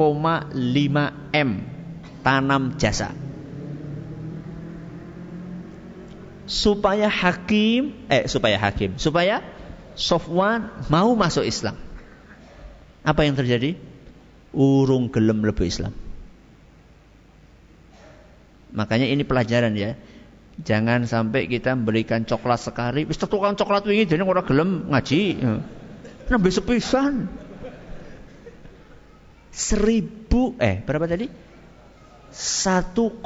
M 1.34 1.50
tanam 2.24 2.62
jasa. 2.80 3.23
Supaya 6.54 7.10
hakim, 7.10 8.06
eh 8.06 8.30
supaya 8.30 8.54
hakim, 8.62 8.94
supaya 8.94 9.42
Sofwan 9.98 10.70
mau 10.86 11.18
masuk 11.18 11.42
Islam. 11.42 11.74
Apa 13.02 13.26
yang 13.26 13.34
terjadi? 13.34 13.74
urung 14.54 15.10
gelem 15.10 15.42
lebih 15.42 15.66
Islam. 15.66 15.90
Makanya 18.74 19.10
ini 19.10 19.26
pelajaran 19.26 19.74
ya. 19.74 19.98
Jangan 20.54 21.02
sampai 21.10 21.50
kita 21.50 21.74
memberikan 21.74 22.22
coklat 22.22 22.62
sekali, 22.62 23.02
wis 23.02 23.18
tukang 23.18 23.58
coklat 23.58 23.82
wingi 23.90 24.06
jadi 24.06 24.22
orang 24.22 24.46
gelem 24.46 24.70
ngaji. 24.94 25.42
Nembe 26.30 26.50
sepisan. 26.54 27.26
Seribu 29.50 30.54
eh 30.62 30.78
berapa 30.82 31.10
tadi? 31.10 31.26
1,5 32.34 33.22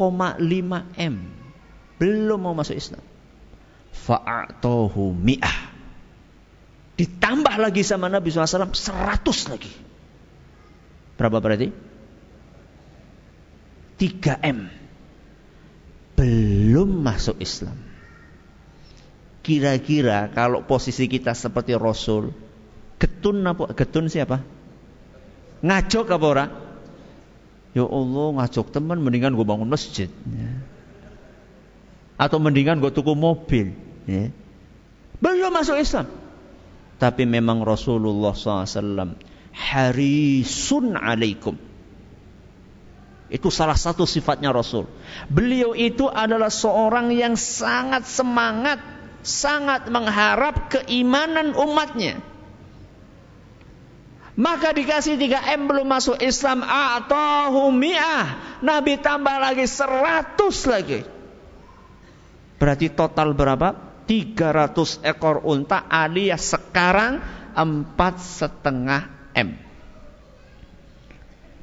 M. 0.97 1.15
Belum 2.01 2.41
mau 2.41 2.57
masuk 2.57 2.77
Islam. 2.77 3.01
Fa'atohu 4.07 5.11
mi'ah. 5.17 5.59
Ditambah 6.99 7.55
lagi 7.63 7.87
sama 7.87 8.11
Nabi 8.11 8.35
SAW 8.35 8.75
100 8.75 9.53
lagi. 9.55 9.71
Berapa 11.15 11.39
berarti? 11.39 11.71
3M. 13.99 14.59
Belum 16.19 16.91
masuk 17.03 17.39
Islam. 17.39 17.79
Kira-kira 19.43 20.31
kalau 20.35 20.67
posisi 20.67 21.07
kita 21.07 21.35
seperti 21.35 21.79
Rasul, 21.79 22.35
getun 22.99 23.47
apa? 23.47 23.71
Getun 23.75 24.11
siapa? 24.11 24.43
Ngajok 25.63 26.07
apa 26.11 26.27
orang? 26.27 26.51
Ya 27.75 27.87
Allah 27.87 28.27
ngajok 28.43 28.75
teman 28.75 28.99
mendingan 29.03 29.39
gue 29.39 29.47
bangun 29.47 29.71
masjid. 29.71 30.11
Ya. 30.11 30.53
Atau 32.19 32.43
mendingan 32.43 32.83
gue 32.83 32.91
tuku 32.91 33.15
mobil. 33.15 33.75
Ya. 34.09 34.33
Belum 35.21 35.53
masuk 35.53 35.77
Islam. 35.77 36.09
Tapi 36.97 37.29
memang 37.29 37.61
Rasulullah 37.61 38.33
SAW 38.33 39.15
harisun 39.53 40.97
alaikum. 40.97 41.55
Itu 43.29 43.53
salah 43.53 43.77
satu 43.77 44.09
sifatnya 44.09 44.49
Rasul. 44.49 44.89
Beliau 45.29 45.77
itu 45.77 46.09
adalah 46.09 46.49
seorang 46.49 47.13
yang 47.13 47.37
sangat 47.37 48.09
semangat, 48.09 48.81
sangat 49.21 49.93
mengharap 49.93 50.73
keimanan 50.73 51.53
umatnya. 51.53 52.25
Maka 54.39 54.71
dikasih 54.73 55.19
3M 55.19 55.67
belum 55.69 55.85
masuk 55.85 56.17
Islam 56.23 56.65
atau 56.65 57.69
mi'ah. 57.75 58.57
Nabi 58.65 58.97
tambah 58.97 59.37
lagi 59.37 59.67
100 59.67 60.73
lagi. 60.73 61.03
Berarti 62.57 62.87
total 62.91 63.35
berapa? 63.37 63.88
300 64.09 65.05
ekor 65.05 65.45
unta 65.45 65.85
alias 65.85 66.57
sekarang 66.57 67.21
empat 67.53 68.15
setengah 68.17 69.03
M. 69.37 69.61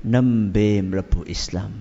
Nembe 0.06 0.86
mlebu 0.86 1.26
Islam. 1.26 1.74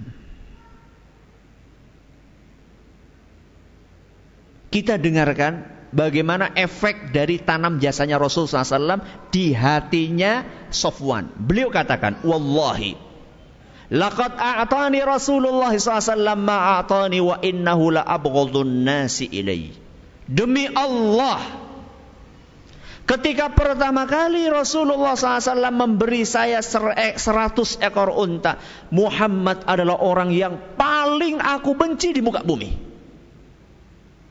Kita 4.72 4.96
dengarkan 4.96 5.68
bagaimana 5.92 6.50
efek 6.56 7.12
dari 7.14 7.38
tanam 7.38 7.78
jasanya 7.78 8.18
Rasul 8.18 8.48
SAW 8.48 9.28
di 9.30 9.54
hatinya 9.54 10.42
Sofwan. 10.72 11.30
Beliau 11.38 11.70
katakan, 11.70 12.24
Wallahi, 12.26 12.98
Laqad 13.92 14.34
a'tani 14.40 15.04
Rasulullah 15.04 15.70
SAW 15.70 16.34
ma'atani 16.34 17.20
wa 17.20 17.36
innahu 17.44 17.92
la 17.92 18.02
abghadun 18.02 18.82
nasi 18.82 19.28
ilai. 19.28 19.83
Demi 20.24 20.64
Allah, 20.72 21.64
Ketika 23.04 23.52
pertama 23.52 24.08
kali 24.08 24.48
Rasulullah 24.48 25.12
SAW 25.12 25.68
memberi 25.68 26.24
saya 26.24 26.64
eh, 26.96 27.20
seratus 27.20 27.76
ekor 27.76 28.08
unta, 28.08 28.56
Muhammad 28.88 29.60
adalah 29.68 30.00
orang 30.00 30.32
yang 30.32 30.56
paling 30.80 31.36
aku 31.36 31.76
benci 31.76 32.16
di 32.16 32.24
muka 32.24 32.40
bumi. 32.40 32.72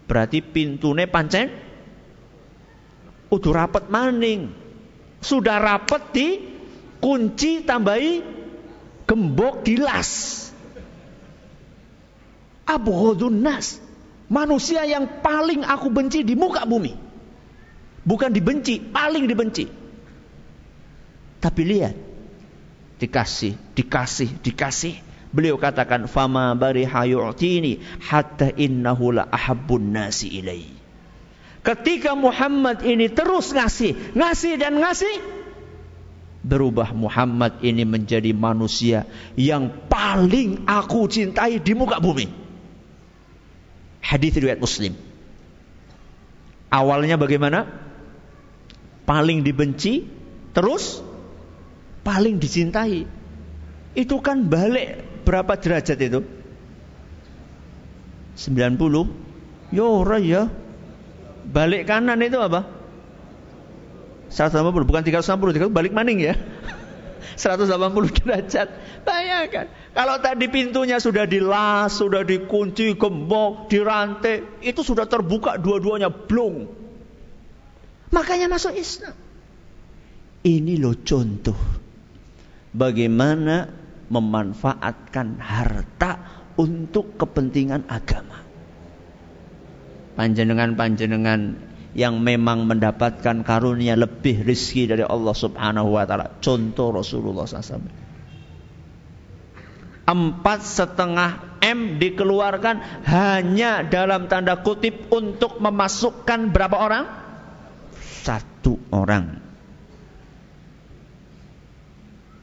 Berarti 0.09 0.41
pintunya 0.41 1.05
pancen 1.05 1.53
udah 3.29 3.53
rapet 3.53 3.93
maning. 3.93 4.49
Sudah 5.21 5.61
rapet 5.61 6.03
di 6.09 6.27
kunci 6.97 7.61
tambahi 7.61 8.25
gembok 9.05 9.61
dilas. 9.61 10.41
Abu 12.65 13.13
nas. 13.29 13.82
Manusia 14.31 14.87
yang 14.87 15.19
paling 15.19 15.63
aku 15.63 15.91
benci 15.91 16.23
di 16.23 16.35
muka 16.35 16.63
bumi. 16.63 16.95
Bukan 18.03 18.31
dibenci, 18.35 18.79
paling 18.83 19.27
dibenci. 19.27 19.65
Tapi 21.39 21.61
lihat, 21.63 21.95
dikasih, 22.99 23.55
dikasih, 23.75 24.29
dikasih. 24.43 24.95
Beliau 25.33 25.57
katakan, 25.57 26.05
"Fama 26.07 26.53
bari 26.53 26.85
hayu'tini 26.85 27.81
hatta 28.05 28.53
innahu 28.53 29.17
la 29.17 29.27
ahabbun 29.27 29.91
nasi 29.91 30.29
ilai." 30.39 30.67
Ketika 31.63 32.11
Muhammad 32.13 32.83
ini 32.83 33.07
terus 33.07 33.55
ngasih, 33.55 34.15
ngasih 34.15 34.59
dan 34.59 34.83
ngasih, 34.83 35.15
berubah 36.43 36.91
Muhammad 36.91 37.63
ini 37.63 37.87
menjadi 37.87 38.35
manusia 38.35 39.07
yang 39.39 39.87
paling 39.87 40.67
aku 40.67 41.07
cintai 41.07 41.63
di 41.63 41.71
muka 41.71 42.03
bumi. 42.03 42.42
Hadis 44.03 44.35
riwayat 44.35 44.59
Muslim. 44.59 44.93
Awalnya 46.67 47.15
bagaimana? 47.15 47.83
paling 49.03 49.43
dibenci, 49.43 50.07
terus 50.55 51.03
paling 52.01 52.39
dicintai. 52.39 53.07
Itu 53.93 54.23
kan 54.25 54.49
balik 54.49 55.05
berapa 55.27 55.53
derajat 55.59 55.97
itu? 56.01 56.21
90? 58.33 59.69
Yo 59.69 59.85
ora 60.01 60.17
ya. 60.17 60.49
Balik 61.43 61.85
kanan 61.85 62.23
itu 62.23 62.39
apa? 62.39 62.65
180 64.33 64.89
bukan 64.89 65.03
360, 65.05 65.69
360 65.69 65.69
balik 65.69 65.93
maning 65.93 66.25
ya. 66.25 66.33
180 67.37 67.69
derajat. 68.23 68.67
Bayangkan, 69.05 69.69
kalau 69.93 70.17
tadi 70.17 70.49
pintunya 70.49 70.97
sudah 70.97 71.29
dilas, 71.29 71.93
sudah 72.01 72.25
dikunci, 72.25 72.97
gembok, 72.97 73.69
dirantai, 73.69 74.65
itu 74.65 74.81
sudah 74.81 75.05
terbuka 75.05 75.61
dua-duanya 75.61 76.09
blong. 76.09 76.65
Makanya 78.09 78.49
masuk 78.49 78.73
Islam. 78.73 79.13
Ini 80.43 80.81
loh 80.81 80.97
contoh 81.05 81.55
bagaimana 82.73 83.69
memanfaatkan 84.09 85.37
harta 85.37 86.11
untuk 86.57 87.13
kepentingan 87.15 87.85
agama. 87.85 88.41
Panjenengan-panjenengan 90.17 91.41
yang 91.93 92.17
memang 92.21 92.65
mendapatkan 92.65 93.45
karunia 93.45 93.93
lebih 93.93 94.41
rizki 94.41 94.89
dari 94.89 95.05
Allah 95.05 95.33
subhanahu 95.37 95.93
wa 95.93 96.05
ta'ala. 96.05 96.41
Contoh 96.41 96.89
Rasulullah 96.93 97.45
SAW. 97.45 98.02
Empat 100.03 100.67
setengah 100.67 101.63
M 101.63 101.95
dikeluarkan 101.95 103.07
hanya 103.07 103.87
dalam 103.87 104.27
tanda 104.27 104.59
kutip 104.59 105.07
untuk 105.15 105.63
memasukkan 105.63 106.51
berapa 106.51 106.75
orang? 106.75 107.05
Satu 108.27 108.83
orang. 108.91 109.39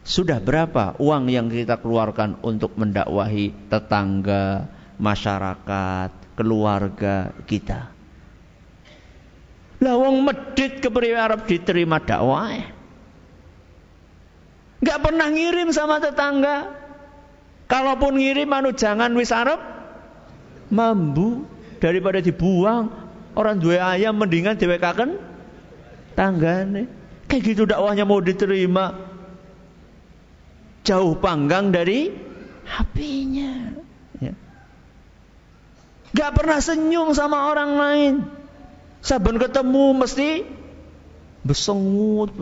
Sudah 0.00 0.40
berapa 0.40 0.96
uang 0.96 1.28
yang 1.28 1.52
kita 1.52 1.78
keluarkan 1.78 2.40
untuk 2.40 2.74
mendakwahi 2.80 3.68
tetangga, 3.68 4.66
masyarakat, 4.96 6.10
keluarga 6.40 7.36
kita? 7.44 7.92
Lawang 9.84 10.24
medit 10.24 10.80
ke 10.80 10.88
Arab 11.12 11.44
diterima 11.44 12.00
dakwah. 12.00 12.56
Gak 14.80 14.98
pernah 15.04 15.28
ngirim 15.28 15.68
sama 15.76 16.00
tetangga. 16.00 16.79
Kalaupun 17.70 18.18
ngirim 18.18 18.50
anu 18.50 18.74
jangan 18.74 19.14
wis 19.14 19.30
Arab 19.30 19.62
mambu 20.74 21.46
daripada 21.78 22.18
dibuang 22.18 22.90
orang 23.38 23.62
dua 23.62 23.94
ayam 23.94 24.18
mendingan 24.18 24.58
diwekaken 24.58 25.22
tanggane. 26.18 26.90
Kayak 27.30 27.42
gitu 27.46 27.62
dakwahnya 27.70 28.02
mau 28.02 28.18
diterima 28.18 28.98
jauh 30.82 31.14
panggang 31.22 31.70
dari 31.70 32.10
HP-nya. 32.66 33.78
Ya. 34.18 34.34
Gak 36.10 36.34
pernah 36.34 36.58
senyum 36.58 37.14
sama 37.14 37.54
orang 37.54 37.70
lain. 37.78 38.14
Saben 38.98 39.38
ketemu 39.38 39.94
mesti 39.94 40.42
besengut. 41.46 42.34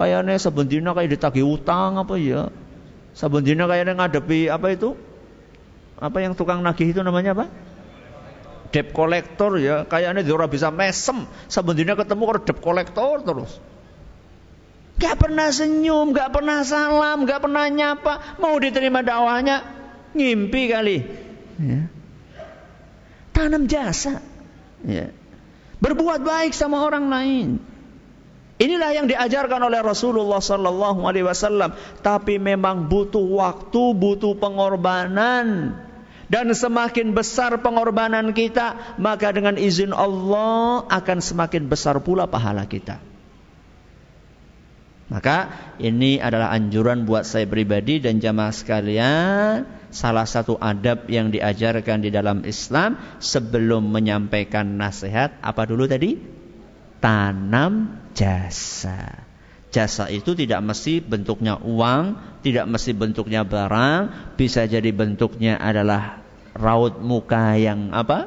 Kayaknya 0.00 0.40
saben 0.40 0.64
kayak 0.68 1.12
ditagih 1.12 1.44
utang 1.44 2.00
apa 2.00 2.16
ya. 2.16 2.48
Saben 3.16 3.40
dina 3.40 3.64
kayaknya 3.64 3.96
ngadepi 3.96 4.52
apa 4.52 4.76
itu? 4.76 4.92
Apa 5.96 6.20
yang 6.20 6.36
tukang 6.36 6.60
nagih 6.60 6.92
itu 6.92 7.00
namanya 7.00 7.32
apa? 7.32 7.48
Debt 8.68 8.92
collector 8.92 9.56
ya. 9.56 9.88
Kayaknya 9.88 10.20
dia 10.20 10.46
bisa 10.52 10.68
mesem. 10.68 11.24
Saben 11.48 11.72
dina 11.72 11.96
ketemu 11.96 12.22
kalau 12.28 12.44
debt 12.44 12.60
collector 12.60 13.24
terus. 13.24 13.56
Gak 15.00 15.16
pernah 15.16 15.48
senyum, 15.48 16.12
gak 16.12 16.32
pernah 16.32 16.60
salam, 16.60 17.24
gak 17.24 17.40
pernah 17.40 17.68
nyapa. 17.68 18.40
Mau 18.40 18.56
diterima 18.60 19.00
dakwahnya, 19.00 19.64
ngimpi 20.16 20.62
kali. 20.72 20.98
Ya. 21.60 21.88
Tanam 23.32 23.68
jasa. 23.68 24.20
Ya. 24.84 25.12
Berbuat 25.80 26.24
baik 26.24 26.56
sama 26.56 26.80
orang 26.84 27.12
lain. 27.12 27.48
Inilah 28.56 28.90
yang 28.96 29.04
diajarkan 29.04 29.60
oleh 29.68 29.84
Rasulullah 29.84 30.40
Sallallahu 30.40 31.04
Alaihi 31.04 31.28
Wasallam. 31.28 31.76
Tapi 32.00 32.40
memang 32.40 32.88
butuh 32.88 33.20
waktu, 33.20 33.92
butuh 33.92 34.32
pengorbanan. 34.40 35.76
Dan 36.26 36.50
semakin 36.50 37.12
besar 37.14 37.60
pengorbanan 37.62 38.32
kita, 38.34 38.96
maka 38.98 39.30
dengan 39.30 39.54
izin 39.60 39.94
Allah 39.94 40.82
akan 40.88 41.18
semakin 41.22 41.68
besar 41.70 42.00
pula 42.02 42.26
pahala 42.26 42.66
kita. 42.66 42.98
Maka 45.06 45.70
ini 45.78 46.18
adalah 46.18 46.50
anjuran 46.50 47.06
buat 47.06 47.22
saya 47.22 47.46
pribadi 47.46 48.02
dan 48.02 48.18
jamaah 48.18 48.50
sekalian. 48.50 49.62
Salah 49.94 50.26
satu 50.26 50.58
adab 50.58 51.06
yang 51.06 51.30
diajarkan 51.30 52.02
di 52.02 52.10
dalam 52.10 52.42
Islam 52.42 52.98
sebelum 53.22 53.86
menyampaikan 53.86 54.66
nasihat 54.74 55.38
apa 55.46 55.62
dulu 55.62 55.86
tadi? 55.86 56.35
Tanam 57.06 58.02
jasa. 58.18 59.22
Jasa 59.70 60.10
itu 60.10 60.34
tidak 60.34 60.58
mesti 60.58 60.98
bentuknya 60.98 61.54
uang, 61.62 62.18
tidak 62.42 62.66
mesti 62.66 62.90
bentuknya 62.98 63.46
barang, 63.46 64.34
bisa 64.34 64.66
jadi 64.66 64.90
bentuknya 64.90 65.54
adalah 65.54 66.18
raut 66.58 66.98
muka 66.98 67.54
yang 67.54 67.94
apa? 67.94 68.26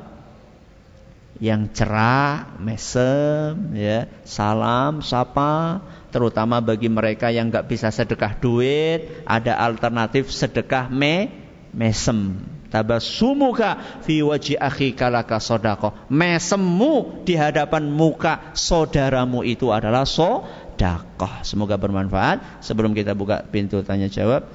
Yang 1.44 1.76
cerah, 1.76 2.56
mesem, 2.64 3.76
ya, 3.76 4.08
salam, 4.24 5.04
sapa, 5.04 5.84
terutama 6.16 6.64
bagi 6.64 6.88
mereka 6.88 7.36
yang 7.36 7.52
nggak 7.52 7.68
bisa 7.68 7.92
sedekah 7.92 8.40
duit, 8.40 9.28
ada 9.28 9.60
alternatif 9.60 10.32
sedekah 10.32 10.88
me 10.88 11.28
mesem. 11.76 12.48
Tabasumuka 12.70 14.02
fi 14.06 14.22
waji 14.22 14.56
akhi 14.56 14.94
kalaka 14.94 15.42
sodako. 15.42 15.94
Mesemmu 16.10 17.26
di 17.26 17.34
hadapan 17.34 17.90
muka 17.90 18.54
saudaramu 18.54 19.42
itu 19.42 19.74
adalah 19.74 20.06
sodakoh. 20.06 21.42
Semoga 21.42 21.76
bermanfaat. 21.82 22.64
Sebelum 22.64 22.94
kita 22.94 23.18
buka 23.18 23.42
pintu 23.50 23.82
tanya 23.82 24.06
jawab, 24.08 24.46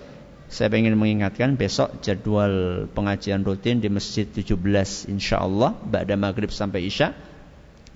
saya 0.47 0.71
ingin 0.79 0.95
mengingatkan 0.95 1.59
besok 1.59 1.99
jadwal 2.01 2.87
pengajian 2.95 3.43
rutin 3.43 3.83
di 3.83 3.91
Masjid 3.91 4.25
17 4.25 4.55
insya 5.11 5.43
Allah 5.43 5.75
Ba'da 5.75 6.15
maghrib 6.15 6.55
sampai 6.55 6.87
isya 6.87 7.11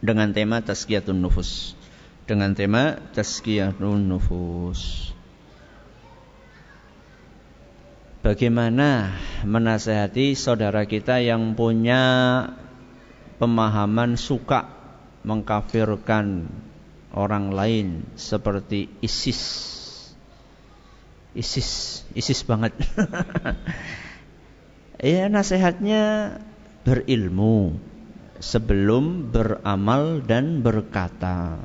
dengan 0.03 0.35
tema 0.35 0.59
Tazkiyatun 0.59 1.19
Nufus 1.23 1.79
dengan 2.29 2.53
tema 2.53 3.01
tazkiyatun 3.17 4.05
nufus. 4.05 5.11
Bagaimana 8.29 9.17
menasehati 9.41 10.37
saudara 10.37 10.85
kita 10.85 11.17
yang 11.17 11.57
punya 11.57 12.05
pemahaman 13.41 14.21
suka 14.21 14.69
mengkafirkan 15.25 16.45
orang 17.17 17.49
lain 17.49 18.05
seperti 18.21 18.93
ISIS. 19.01 19.41
ISIS, 21.33 22.05
ISIS 22.13 22.45
banget. 22.45 22.77
ya 25.01 25.33
nasihatnya 25.33 26.37
berilmu 26.85 27.81
sebelum 28.45 29.33
beramal 29.33 30.21
dan 30.21 30.61
berkata. 30.61 31.65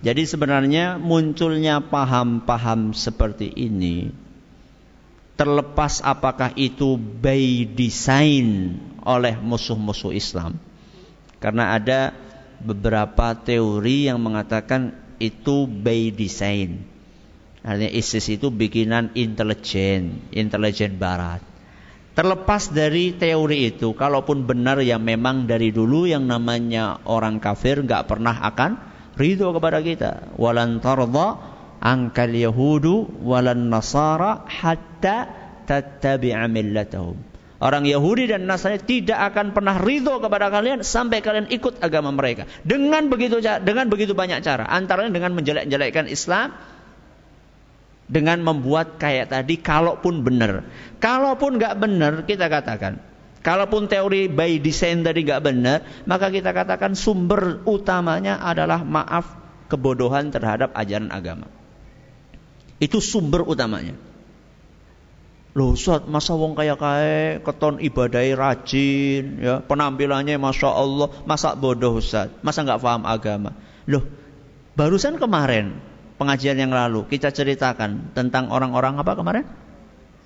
Jadi 0.00 0.24
sebenarnya 0.24 0.96
munculnya 0.96 1.84
paham-paham 1.84 2.96
seperti 2.96 3.52
ini 3.52 4.23
terlepas 5.34 5.98
apakah 6.02 6.54
itu 6.54 6.94
by 6.98 7.66
design 7.74 8.78
oleh 9.02 9.34
musuh-musuh 9.38 10.14
Islam. 10.14 10.58
Karena 11.42 11.76
ada 11.76 12.14
beberapa 12.62 13.36
teori 13.36 14.08
yang 14.08 14.22
mengatakan 14.22 14.94
itu 15.20 15.68
by 15.68 16.14
design. 16.14 16.86
Artinya 17.64 17.92
ISIS 17.92 18.28
itu 18.28 18.52
bikinan 18.52 19.12
intelijen, 19.16 20.20
intelijen 20.32 21.00
barat. 21.00 21.40
Terlepas 22.14 22.70
dari 22.70 23.10
teori 23.16 23.74
itu, 23.74 23.90
kalaupun 23.96 24.46
benar 24.46 24.78
ya 24.84 25.02
memang 25.02 25.50
dari 25.50 25.74
dulu 25.74 26.06
yang 26.06 26.30
namanya 26.30 27.02
orang 27.08 27.42
kafir 27.42 27.82
nggak 27.82 28.06
pernah 28.06 28.38
akan 28.38 28.78
ridho 29.18 29.50
kepada 29.50 29.82
kita. 29.82 30.12
Walan 30.38 30.78
angkal 31.84 32.32
yahudu 32.32 33.20
walan 33.20 33.68
nasara 33.68 34.48
hatta 34.48 35.28
tattabi'a 35.68 36.48
millatahum. 36.48 37.20
Orang 37.64 37.88
Yahudi 37.88 38.28
dan 38.28 38.44
Nasrani 38.44 38.76
tidak 38.76 39.32
akan 39.32 39.56
pernah 39.56 39.80
ridho 39.80 40.20
kepada 40.20 40.52
kalian 40.52 40.84
sampai 40.84 41.24
kalian 41.24 41.48
ikut 41.48 41.80
agama 41.80 42.12
mereka. 42.12 42.44
Dengan 42.60 43.08
begitu 43.08 43.40
dengan 43.40 43.88
begitu 43.88 44.12
banyak 44.12 44.44
cara. 44.44 44.68
Antaranya 44.68 45.08
dengan 45.08 45.32
menjelek-jelekkan 45.32 46.04
Islam, 46.04 46.52
dengan 48.04 48.44
membuat 48.44 49.00
kayak 49.00 49.32
tadi, 49.32 49.56
kalaupun 49.56 50.20
benar. 50.20 50.68
Kalaupun 51.00 51.56
nggak 51.56 51.74
benar, 51.80 52.28
kita 52.28 52.52
katakan 52.52 53.00
Kalaupun 53.44 53.92
teori 53.92 54.32
by 54.32 54.56
design 54.56 55.04
tadi 55.04 55.20
nggak 55.20 55.44
benar, 55.44 55.84
maka 56.08 56.32
kita 56.32 56.56
katakan 56.56 56.96
sumber 56.96 57.60
utamanya 57.68 58.40
adalah 58.40 58.80
maaf 58.80 59.36
kebodohan 59.68 60.32
terhadap 60.32 60.72
ajaran 60.72 61.12
agama. 61.12 61.44
Itu 62.84 63.00
sumber 63.00 63.40
utamanya. 63.48 63.96
Loh 65.56 65.72
Ustaz, 65.72 66.04
masa 66.10 66.36
wong 66.36 66.52
kaya 66.58 66.76
kaya 66.76 67.38
keton 67.40 67.78
ibadai 67.78 68.34
rajin, 68.34 69.38
ya 69.38 69.62
penampilannya 69.62 70.36
masya 70.36 70.68
Allah, 70.68 71.08
masa 71.24 71.54
bodoh 71.54 71.96
Ustaz, 71.96 72.28
masa 72.44 72.66
nggak 72.66 72.82
paham 72.82 73.06
agama. 73.06 73.54
Loh, 73.86 74.02
barusan 74.74 75.16
kemarin 75.16 75.78
pengajian 76.18 76.58
yang 76.58 76.74
lalu 76.74 77.06
kita 77.06 77.30
ceritakan 77.30 78.10
tentang 78.18 78.50
orang-orang 78.50 78.98
apa 78.98 79.14
kemarin? 79.14 79.46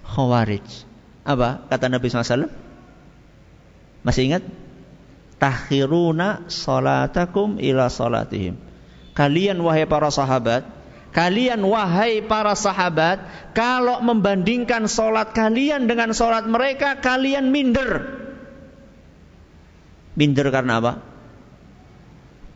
Khawarij. 0.09 0.65
Apa 1.29 1.69
kata 1.69 1.93
Nabi 1.93 2.09
SAW? 2.09 2.49
Masih 4.01 4.33
ingat? 4.33 4.43
Takhiruna 5.37 6.49
salatakum 6.49 7.61
ila 7.61 7.93
salatihim. 7.93 8.57
Kalian 9.13 9.61
wahai 9.61 9.85
para 9.85 10.09
sahabat, 10.09 10.65
kalian 11.13 11.61
wahai 11.65 12.21
para 12.25 12.53
sahabat, 12.53 13.53
kalau 13.57 14.01
membandingkan 14.05 14.87
solat 14.87 15.33
kalian 15.33 15.89
dengan 15.89 16.13
solat 16.13 16.45
mereka, 16.47 17.01
kalian 17.01 17.51
minder. 17.51 18.05
Minder 20.19 20.47
karena 20.51 20.83
apa? 20.83 20.93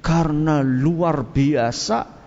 Karena 0.03 0.67
luar 0.67 1.23
biasa 1.23 2.23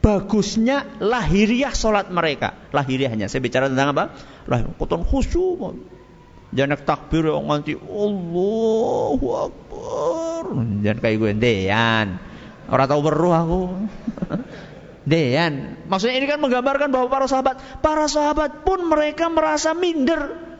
bagusnya 0.00 0.98
lahiriah 1.02 1.74
solat 1.76 2.08
mereka. 2.08 2.56
Lahiriahnya, 2.72 3.28
saya 3.28 3.42
bicara 3.44 3.68
tentang 3.68 3.92
apa? 3.92 4.04
Lahir, 4.48 4.72
koton 4.80 5.04
khusyuk 5.04 5.76
Jangan 6.50 6.82
takbir 6.82 7.30
yang 7.30 7.46
nganti 7.46 7.78
Allahu 7.78 9.26
Akbar. 9.38 10.44
Jangan 10.82 10.98
kayak 10.98 11.16
gue 11.22 11.32
dean. 11.38 12.18
Orang 12.66 12.86
tahu 12.90 13.00
beruh 13.06 13.34
aku. 13.34 13.62
dean. 15.04 15.80
Maksudnya 15.88 16.16
ini 16.20 16.26
kan 16.28 16.40
menggambarkan 16.40 16.88
bahwa 16.92 17.08
para 17.08 17.26
sahabat, 17.26 17.56
para 17.80 18.06
sahabat 18.06 18.64
pun 18.64 18.84
mereka 18.88 19.28
merasa 19.28 19.72
minder 19.72 20.50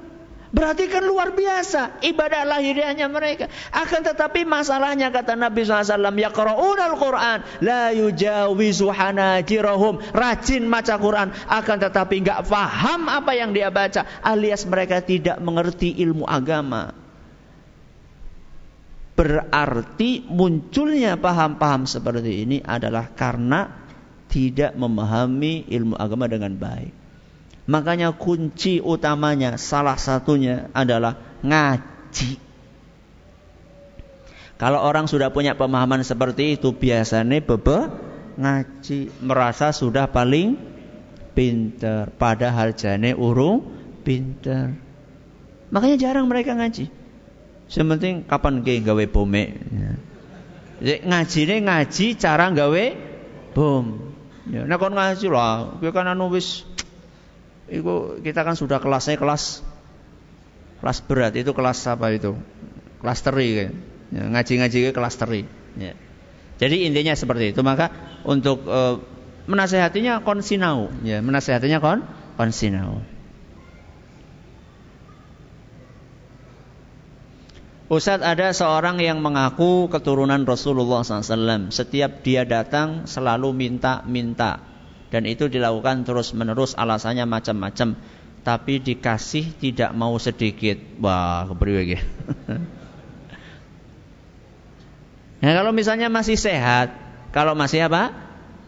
Berarti 0.51 0.91
kan 0.91 1.07
luar 1.07 1.31
biasa 1.31 2.03
ibadah 2.03 2.43
lahiriahnya 2.43 3.07
mereka. 3.07 3.47
Akan 3.71 4.03
tetapi 4.03 4.43
masalahnya 4.43 5.15
kata 5.15 5.39
Nabi 5.39 5.63
SAW, 5.63 6.11
yaqra'unal 6.11 6.99
Qur'an 6.99 7.39
la 7.63 7.95
yujawizu 7.95 8.91
hanajirahum. 8.91 10.03
Rajin 10.11 10.67
baca 10.67 10.99
Quran 10.99 11.31
akan 11.31 11.77
tetapi 11.87 12.15
enggak 12.27 12.51
paham 12.51 13.07
apa 13.07 13.31
yang 13.39 13.55
dia 13.55 13.71
baca 13.71 14.03
alias 14.27 14.67
mereka 14.67 14.99
tidak 14.99 15.39
mengerti 15.39 15.95
ilmu 16.03 16.27
agama. 16.27 16.99
Berarti 19.15 20.27
munculnya 20.27 21.15
paham-paham 21.15 21.87
seperti 21.87 22.43
ini 22.43 22.59
adalah 22.59 23.07
karena 23.15 23.80
tidak 24.31 24.79
memahami 24.79 25.67
ilmu 25.67 25.99
agama 25.99 26.31
dengan 26.31 26.55
baik. 26.55 26.95
Makanya 27.67 28.15
kunci 28.15 28.79
utamanya 28.83 29.59
salah 29.59 29.99
satunya 29.99 30.71
adalah 30.75 31.19
ngaji. 31.43 32.39
Kalau 34.57 34.81
orang 34.81 35.11
sudah 35.11 35.33
punya 35.35 35.57
pemahaman 35.59 36.05
seperti 36.07 36.59
itu 36.59 36.75
biasanya 36.75 37.43
bebe 37.43 37.91
ngaji 38.41 39.09
merasa 39.25 39.73
sudah 39.73 40.09
paling 40.09 40.57
pinter 41.33 42.11
padahal 42.15 42.75
jane 42.77 43.17
urung 43.17 43.65
pinter. 44.03 44.75
Makanya 45.71 45.97
jarang 45.97 46.27
mereka 46.27 46.59
ngaji. 46.59 46.91
Sementing 47.71 48.27
kapan 48.27 48.67
ke 48.67 48.83
gawe 48.83 49.05
bome. 49.07 49.45
Ya. 49.71 49.93
Ngaji 51.07 51.39
ini 51.47 51.57
ngaji 51.71 52.07
cara 52.19 52.51
gawe 52.51 52.85
bom. 53.55 54.10
Ya, 54.49 54.65
nah 54.65 54.81
kon 54.81 54.97
ngaji 54.97 55.29
lah, 55.29 55.77
kowe 55.77 55.93
kan 55.93 56.09
anu 56.09 56.33
wis 56.33 56.65
itu 57.69 58.19
kita 58.25 58.41
kan 58.41 58.57
sudah 58.57 58.81
kelasnya 58.81 59.21
kelas 59.21 59.61
kelas 60.81 60.99
berat 61.05 61.37
itu 61.37 61.53
kelas 61.53 61.85
apa 61.93 62.09
itu? 62.17 62.33
Kelas 63.05 63.21
teri 63.21 63.49
ya, 63.53 63.69
ngaji-ngaji 64.11 64.91
ke 64.91 64.93
kelas 64.93 65.15
teri 65.17 65.47
ya. 65.79 65.95
jadi 66.59 66.77
intinya 66.91 67.15
seperti 67.15 67.55
itu 67.55 67.63
maka 67.63 67.95
untuk 68.27 68.67
e, 68.67 68.81
menasehatinya 69.47 70.27
konsinau 70.27 70.91
ya 71.07 71.23
menasehatinya 71.23 71.79
kon 71.79 72.03
konsinau 72.35 73.01
Ustadz 77.91 78.23
ada 78.23 78.55
seorang 78.55 79.03
yang 79.03 79.19
mengaku 79.19 79.91
keturunan 79.91 80.47
Rasulullah 80.47 81.03
SAW. 81.03 81.75
Setiap 81.75 82.23
dia 82.23 82.47
datang 82.47 83.11
selalu 83.11 83.51
minta-minta. 83.51 84.63
Dan 85.11 85.27
itu 85.27 85.51
dilakukan 85.51 86.07
terus 86.07 86.31
menerus 86.31 86.79
alasannya 86.79 87.27
macam-macam. 87.27 87.99
Tapi 88.47 88.79
dikasih 88.79 89.59
tidak 89.59 89.91
mau 89.91 90.15
sedikit. 90.23 90.79
Wah 91.03 91.51
kepriwe 91.51 91.99
nah 95.43 95.57
kalau 95.57 95.73
misalnya 95.75 96.07
masih 96.13 96.39
sehat 96.39 96.95
kalau 97.35 97.59
masih 97.59 97.91
apa? 97.91 98.15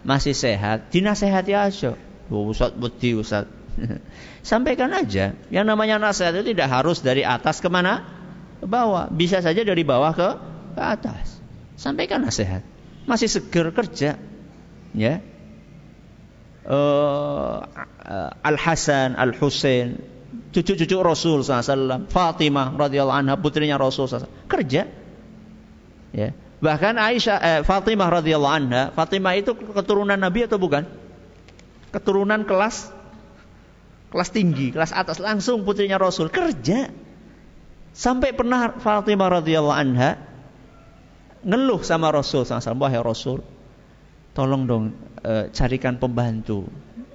Masih 0.02 0.34
sehat 0.34 0.90
dinasehati 0.90 1.54
aja. 1.54 1.94
Oh, 2.26 2.50
Ustaz 2.50 2.74
budi 2.74 3.14
Ustaz 3.14 3.46
sampaikan 4.50 4.90
aja. 4.90 5.38
Yang 5.46 5.64
namanya 5.70 6.02
nasihat 6.02 6.34
itu 6.42 6.58
tidak 6.58 6.74
harus 6.74 7.06
dari 7.06 7.22
atas 7.22 7.62
ke 7.62 7.70
mana 7.70 8.21
ke 8.62 8.66
bawah 8.70 9.10
bisa 9.10 9.42
saja 9.42 9.66
dari 9.66 9.82
bawah 9.82 10.14
ke 10.14 10.28
ke 10.78 10.82
atas 10.82 11.42
sampaikan 11.74 12.22
nasihat 12.22 12.62
masih 13.10 13.26
seger 13.26 13.74
kerja 13.74 14.14
ya 14.94 15.14
uh, 16.66 17.66
Al 18.42 18.56
Hasan, 18.58 19.14
Al 19.14 19.34
Husain, 19.38 19.98
cucu-cucu 20.50 20.96
Rasul 21.02 21.42
SAW, 21.46 22.10
Fatimah 22.10 22.74
radhiyallahu 22.74 23.18
anha 23.18 23.34
putrinya 23.38 23.78
Rasul 23.78 24.10
SAW, 24.10 24.30
kerja. 24.50 24.90
Ya. 26.12 26.28
Bahkan 26.62 26.94
Aisyah, 26.94 27.38
eh, 27.42 27.60
Fatimah 27.66 28.08
radhiyallahu 28.10 28.54
anha, 28.54 28.82
Fatimah 28.94 29.34
itu 29.34 29.54
keturunan 29.54 30.18
Nabi 30.18 30.46
atau 30.46 30.58
bukan? 30.58 30.86
Keturunan 31.90 32.46
kelas 32.46 32.90
kelas 34.12 34.28
tinggi, 34.28 34.70
kelas 34.70 34.92
atas 34.92 35.18
langsung 35.18 35.64
putrinya 35.64 35.96
Rasul 35.96 36.28
kerja. 36.28 36.92
Sampai 37.92 38.32
pernah 38.32 38.72
Fatimah 38.80 39.40
radhiyallahu 39.40 39.76
anha 39.76 40.16
ngeluh 41.44 41.84
sama 41.84 42.08
Rasul 42.08 42.48
SAW, 42.48 42.80
wahai 42.80 43.02
Rasul, 43.04 43.44
tolong 44.32 44.64
dong 44.64 44.84
e, 45.20 45.52
carikan 45.52 46.00
pembantu. 46.00 46.64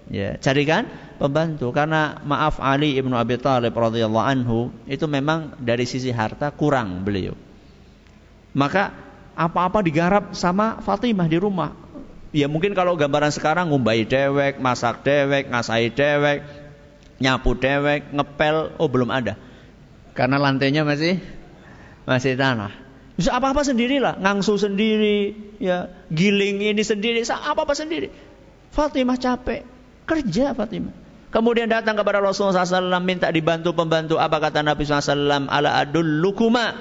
Ya, 0.08 0.40
carikan 0.40 0.88
pembantu 1.20 1.76
karena 1.76 2.24
maaf 2.24 2.64
Ali 2.64 2.96
ibnu 2.96 3.12
Abi 3.20 3.36
Thalib 3.36 3.76
radhiyallahu 3.76 4.24
anhu 4.24 4.72
itu 4.88 5.04
memang 5.04 5.60
dari 5.60 5.84
sisi 5.84 6.14
harta 6.14 6.48
kurang 6.54 7.04
beliau. 7.04 7.36
Maka 8.56 8.96
apa-apa 9.36 9.84
digarap 9.84 10.32
sama 10.32 10.80
Fatimah 10.80 11.28
di 11.28 11.38
rumah. 11.42 11.76
Ya 12.32 12.46
mungkin 12.48 12.72
kalau 12.78 12.96
gambaran 12.96 13.34
sekarang 13.34 13.74
ngumbai 13.74 14.08
dewek, 14.08 14.62
masak 14.62 15.04
dewek, 15.04 15.50
ngasai 15.52 15.92
dewek, 15.92 16.46
nyapu 17.18 17.58
dewek, 17.58 18.14
ngepel, 18.14 18.78
oh 18.78 18.88
belum 18.88 19.10
ada. 19.10 19.47
Karena 20.18 20.42
lantainya 20.42 20.82
masih 20.82 21.22
masih 22.10 22.34
tanah. 22.34 22.74
Bisa 23.14 23.38
apa-apa 23.38 23.62
sendirilah, 23.62 24.18
ngangsu 24.18 24.58
sendiri, 24.58 25.34
ya, 25.62 25.90
giling 26.10 26.62
ini 26.62 26.82
sendiri, 26.82 27.22
apa-apa 27.22 27.78
sendiri. 27.78 28.10
Fatimah 28.74 29.18
capek, 29.18 29.62
kerja 30.10 30.58
Fatimah. 30.58 30.94
Kemudian 31.28 31.68
datang 31.68 32.00
kepada 32.00 32.24
Rasulullah 32.24 32.64
SAW 32.64 33.04
minta 33.04 33.28
dibantu 33.30 33.76
pembantu. 33.76 34.16
Apa 34.16 34.40
kata 34.40 34.64
Nabi 34.64 34.88
SAW? 34.88 35.52
Ala 35.52 35.84
lukuma. 35.92 36.72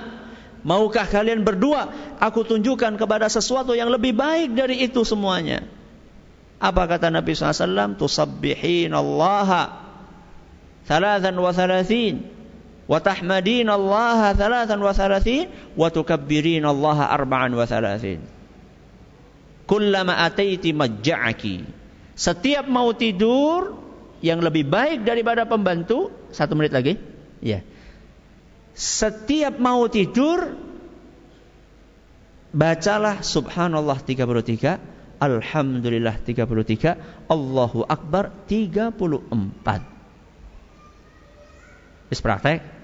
Maukah 0.63 1.03
kalian 1.03 1.43
berdua? 1.43 1.91
Aku 2.23 2.47
tunjukkan 2.47 2.95
kepada 2.95 3.27
sesuatu 3.27 3.75
yang 3.75 3.91
lebih 3.91 4.15
baik 4.15 4.55
dari 4.55 4.87
itu 4.87 5.03
semuanya. 5.03 5.67
Apa 6.63 6.87
kata 6.87 7.11
Nabi 7.11 7.35
SAW? 7.35 7.99
Tusabbihin 7.99 8.95
Allah. 8.95 9.83
Thalathan 10.87 11.35
wa 11.35 11.51
thalathin 11.51 12.36
wa 12.87 13.03
thalathin 14.95 15.51
wa 15.75 15.89
tukabbirin 15.91 16.63
Allah 16.63 16.99
arba'an 17.11 17.51
wa 17.51 17.67
thalathin. 17.67 18.23
Kullama 19.67 20.23
ataiti 20.23 20.71
majja'aki. 20.71 21.67
Setiap 22.15 22.71
mau 22.71 22.95
tidur 22.95 23.75
yang 24.23 24.39
lebih 24.39 24.65
baik 24.71 25.03
daripada 25.03 25.45
pembantu, 25.45 26.15
satu 26.31 26.55
menit 26.55 26.71
lagi. 26.71 26.95
Ya. 27.43 27.67
Setiap 28.73 29.59
mau 29.59 29.85
tidur 29.91 30.55
bacalah 32.55 33.21
subhanallah 33.27 33.99
33, 34.01 34.79
alhamdulillah 35.19 36.23
33, 36.23 37.27
Allahu 37.27 37.83
akbar 37.85 38.31
34. 38.47 39.83
Wis 42.07 42.23
praktek? 42.23 42.76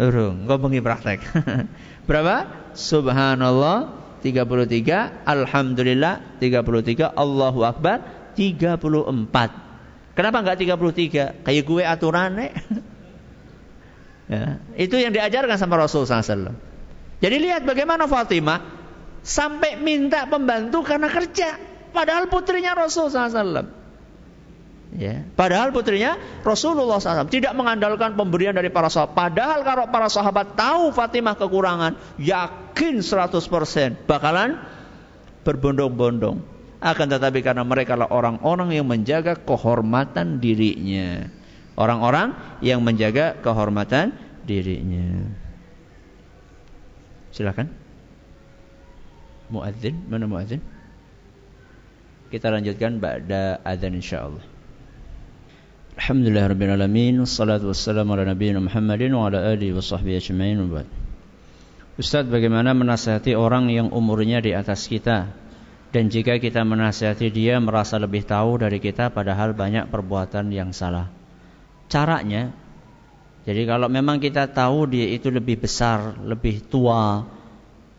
Urung, 0.00 0.48
engko 0.48 0.56
bengi 0.56 0.80
praktek. 0.80 1.20
Berapa? 2.08 2.48
Subhanallah 2.72 3.92
33, 4.24 5.28
alhamdulillah 5.28 6.40
33, 6.40 7.12
Allahu 7.12 7.60
akbar 7.68 8.00
34. 8.32 10.16
Kenapa 10.16 10.36
enggak 10.40 10.56
33? 10.56 11.44
Kayak 11.44 11.64
gue 11.68 11.82
aturan 11.84 12.30
ya, 14.32 14.56
itu 14.80 14.96
yang 14.96 15.12
diajarkan 15.12 15.60
sama 15.60 15.76
Rasul 15.76 16.08
SAW. 16.08 16.56
Jadi 17.20 17.36
lihat 17.36 17.68
bagaimana 17.68 18.08
Fatimah 18.08 18.60
sampai 19.20 19.76
minta 19.76 20.24
pembantu 20.24 20.80
karena 20.80 21.12
kerja. 21.12 21.60
Padahal 21.92 22.32
putrinya 22.32 22.72
Rasul 22.72 23.12
SAW. 23.12 23.79
Ya. 24.90 25.22
Padahal 25.38 25.70
putrinya 25.70 26.18
Rasulullah 26.42 26.98
SAW 26.98 27.30
tidak 27.30 27.54
mengandalkan 27.54 28.18
pemberian 28.18 28.50
dari 28.50 28.74
para 28.74 28.90
sahabat. 28.90 29.14
Padahal 29.14 29.62
kalau 29.62 29.84
para 29.86 30.10
sahabat 30.10 30.58
tahu 30.58 30.90
Fatimah 30.90 31.38
kekurangan, 31.38 31.94
yakin 32.18 32.98
100% 32.98 34.10
bakalan 34.10 34.58
berbondong-bondong. 35.46 36.42
Akan 36.80 37.06
tetapi 37.06 37.44
karena 37.44 37.62
mereka 37.62 37.94
adalah 37.94 38.10
orang-orang 38.10 38.74
yang 38.74 38.88
menjaga 38.88 39.38
kehormatan 39.38 40.42
dirinya. 40.42 41.28
Orang-orang 41.78 42.58
yang 42.64 42.82
menjaga 42.82 43.38
kehormatan 43.38 44.16
dirinya. 44.42 45.22
Silakan. 47.30 47.70
Muadzin, 49.54 50.02
mana 50.10 50.26
muadzin? 50.26 50.58
Kita 52.30 52.50
lanjutkan 52.50 52.98
pada 52.98 53.62
azan 53.62 53.98
insyaallah. 53.98 54.49
Alhamdulillah 55.98 56.54
Rabbil 56.54 56.70
Alamin 56.70 57.18
wassalamu 57.18 58.14
ala 58.14 58.22
nabiyina 58.22 58.62
Muhammadin 58.62 59.10
Wa 59.10 59.26
ala 59.26 59.42
alihi 59.50 59.74
wa 59.74 59.82
sahbihi 59.82 60.22
ajma'in 60.22 60.62
Ustaz 61.98 62.30
bagaimana 62.30 62.70
menasihati 62.78 63.34
orang 63.34 63.66
yang 63.74 63.90
umurnya 63.90 64.38
di 64.38 64.54
atas 64.54 64.86
kita? 64.86 65.34
Dan 65.90 66.06
jika 66.06 66.38
kita 66.38 66.62
menasihati 66.62 67.34
dia 67.34 67.58
merasa 67.58 67.98
lebih 67.98 68.22
tahu 68.22 68.62
dari 68.62 68.78
kita 68.78 69.10
Padahal 69.10 69.50
banyak 69.58 69.90
perbuatan 69.90 70.54
yang 70.54 70.70
salah. 70.70 71.10
Caranya 71.90 72.54
Jadi 73.42 73.66
kalau 73.66 73.90
memang 73.90 74.22
kita 74.22 74.46
tahu 74.46 74.86
dia 74.94 75.10
itu 75.10 75.26
lebih 75.26 75.58
besar 75.58 76.22
Lebih 76.22 76.70
tua 76.70 77.26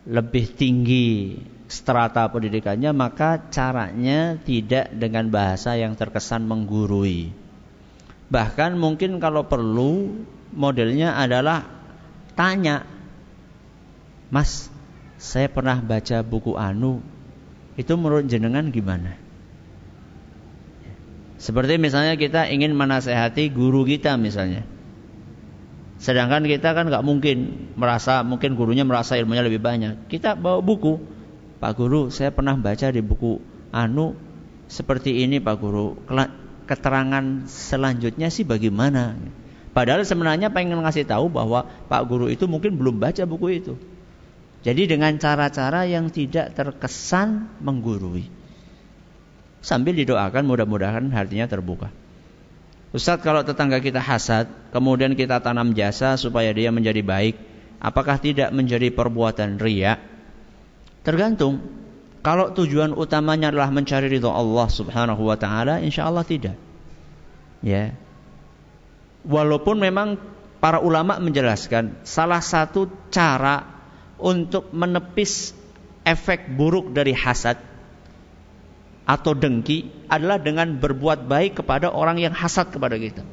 Lebih 0.08 0.56
tinggi 0.56 1.36
strata 1.68 2.24
pendidikannya 2.32 2.88
Maka 2.96 3.52
caranya 3.52 4.40
tidak 4.40 4.96
dengan 4.96 5.28
bahasa 5.28 5.76
yang 5.76 5.92
terkesan 5.92 6.48
menggurui 6.48 7.41
Bahkan 8.32 8.80
mungkin 8.80 9.20
kalau 9.20 9.44
perlu 9.44 10.24
modelnya 10.56 11.20
adalah 11.20 11.68
tanya, 12.32 12.88
Mas, 14.32 14.72
saya 15.20 15.52
pernah 15.52 15.76
baca 15.84 16.24
buku 16.24 16.56
Anu, 16.56 17.04
itu 17.76 17.92
menurut 17.92 18.24
jenengan 18.24 18.72
gimana? 18.72 19.20
Seperti 21.36 21.76
misalnya 21.76 22.16
kita 22.16 22.48
ingin 22.48 22.72
menasehati 22.72 23.52
guru 23.52 23.84
kita 23.84 24.16
misalnya. 24.16 24.64
Sedangkan 26.00 26.48
kita 26.48 26.72
kan 26.72 26.88
nggak 26.88 27.04
mungkin 27.04 27.68
merasa 27.76 28.24
mungkin 28.24 28.56
gurunya 28.56 28.88
merasa 28.88 29.20
ilmunya 29.20 29.44
lebih 29.44 29.60
banyak. 29.60 30.08
Kita 30.08 30.40
bawa 30.40 30.64
buku, 30.64 30.98
Pak 31.60 31.72
Guru, 31.76 32.08
saya 32.08 32.32
pernah 32.32 32.56
baca 32.56 32.88
di 32.88 33.04
buku 33.04 33.38
Anu 33.76 34.16
seperti 34.72 35.20
ini 35.20 35.36
Pak 35.38 35.56
Guru 35.60 36.00
keterangan 36.64 37.46
selanjutnya 37.48 38.28
sih 38.28 38.46
bagaimana? 38.46 39.18
Padahal 39.72 40.04
sebenarnya 40.04 40.52
pengen 40.52 40.84
ngasih 40.84 41.08
tahu 41.08 41.32
bahwa 41.32 41.64
Pak 41.64 42.02
Guru 42.04 42.28
itu 42.28 42.44
mungkin 42.44 42.76
belum 42.76 43.00
baca 43.00 43.24
buku 43.24 43.48
itu. 43.56 43.74
Jadi 44.62 44.86
dengan 44.86 45.16
cara-cara 45.18 45.88
yang 45.88 46.12
tidak 46.12 46.54
terkesan 46.54 47.50
menggurui. 47.58 48.30
Sambil 49.64 49.96
didoakan 49.96 50.44
mudah-mudahan 50.46 51.10
hatinya 51.10 51.50
terbuka. 51.50 51.90
Ustadz 52.92 53.24
kalau 53.24 53.40
tetangga 53.40 53.80
kita 53.80 53.98
hasad, 53.98 54.52
kemudian 54.70 55.16
kita 55.16 55.40
tanam 55.40 55.72
jasa 55.72 56.20
supaya 56.20 56.52
dia 56.52 56.68
menjadi 56.68 57.00
baik, 57.00 57.40
apakah 57.80 58.20
tidak 58.20 58.52
menjadi 58.52 58.92
perbuatan 58.92 59.56
ria? 59.56 59.96
Tergantung. 61.00 61.81
Kalau 62.22 62.54
tujuan 62.54 62.94
utamanya 62.94 63.50
adalah 63.50 63.74
mencari 63.74 64.06
ridho 64.06 64.30
Allah 64.30 64.70
Subhanahu 64.70 65.26
wa 65.26 65.34
taala, 65.34 65.82
insya 65.82 66.06
Allah 66.06 66.22
tidak. 66.22 66.54
Ya. 67.58 67.98
Walaupun 69.26 69.82
memang 69.82 70.18
para 70.62 70.78
ulama 70.78 71.18
menjelaskan 71.18 72.06
salah 72.06 72.38
satu 72.38 72.86
cara 73.10 73.66
untuk 74.22 74.70
menepis 74.70 75.50
efek 76.06 76.46
buruk 76.54 76.94
dari 76.94 77.10
hasad 77.10 77.58
atau 79.02 79.34
dengki 79.34 79.90
adalah 80.06 80.38
dengan 80.38 80.78
berbuat 80.78 81.26
baik 81.26 81.58
kepada 81.62 81.90
orang 81.90 82.22
yang 82.22 82.30
hasad 82.30 82.70
kepada 82.70 82.94
kita. 82.94 83.26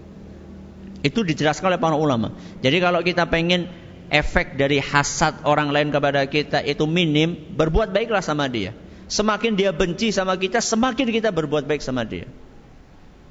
Itu 1.06 1.22
dijelaskan 1.22 1.78
oleh 1.78 1.80
para 1.80 1.94
ulama. 1.94 2.34
Jadi 2.66 2.78
kalau 2.82 3.06
kita 3.06 3.30
pengen 3.30 3.70
efek 4.10 4.58
dari 4.58 4.82
hasad 4.82 5.46
orang 5.46 5.70
lain 5.70 5.90
kepada 5.94 6.26
kita 6.26 6.66
itu 6.66 6.86
minim, 6.90 7.38
berbuat 7.54 7.94
baiklah 7.94 8.22
sama 8.22 8.50
dia. 8.50 8.74
Semakin 9.10 9.58
dia 9.58 9.74
benci 9.74 10.14
sama 10.14 10.38
kita, 10.38 10.62
semakin 10.62 11.10
kita 11.10 11.34
berbuat 11.34 11.66
baik 11.66 11.82
sama 11.82 12.06
dia. 12.06 12.30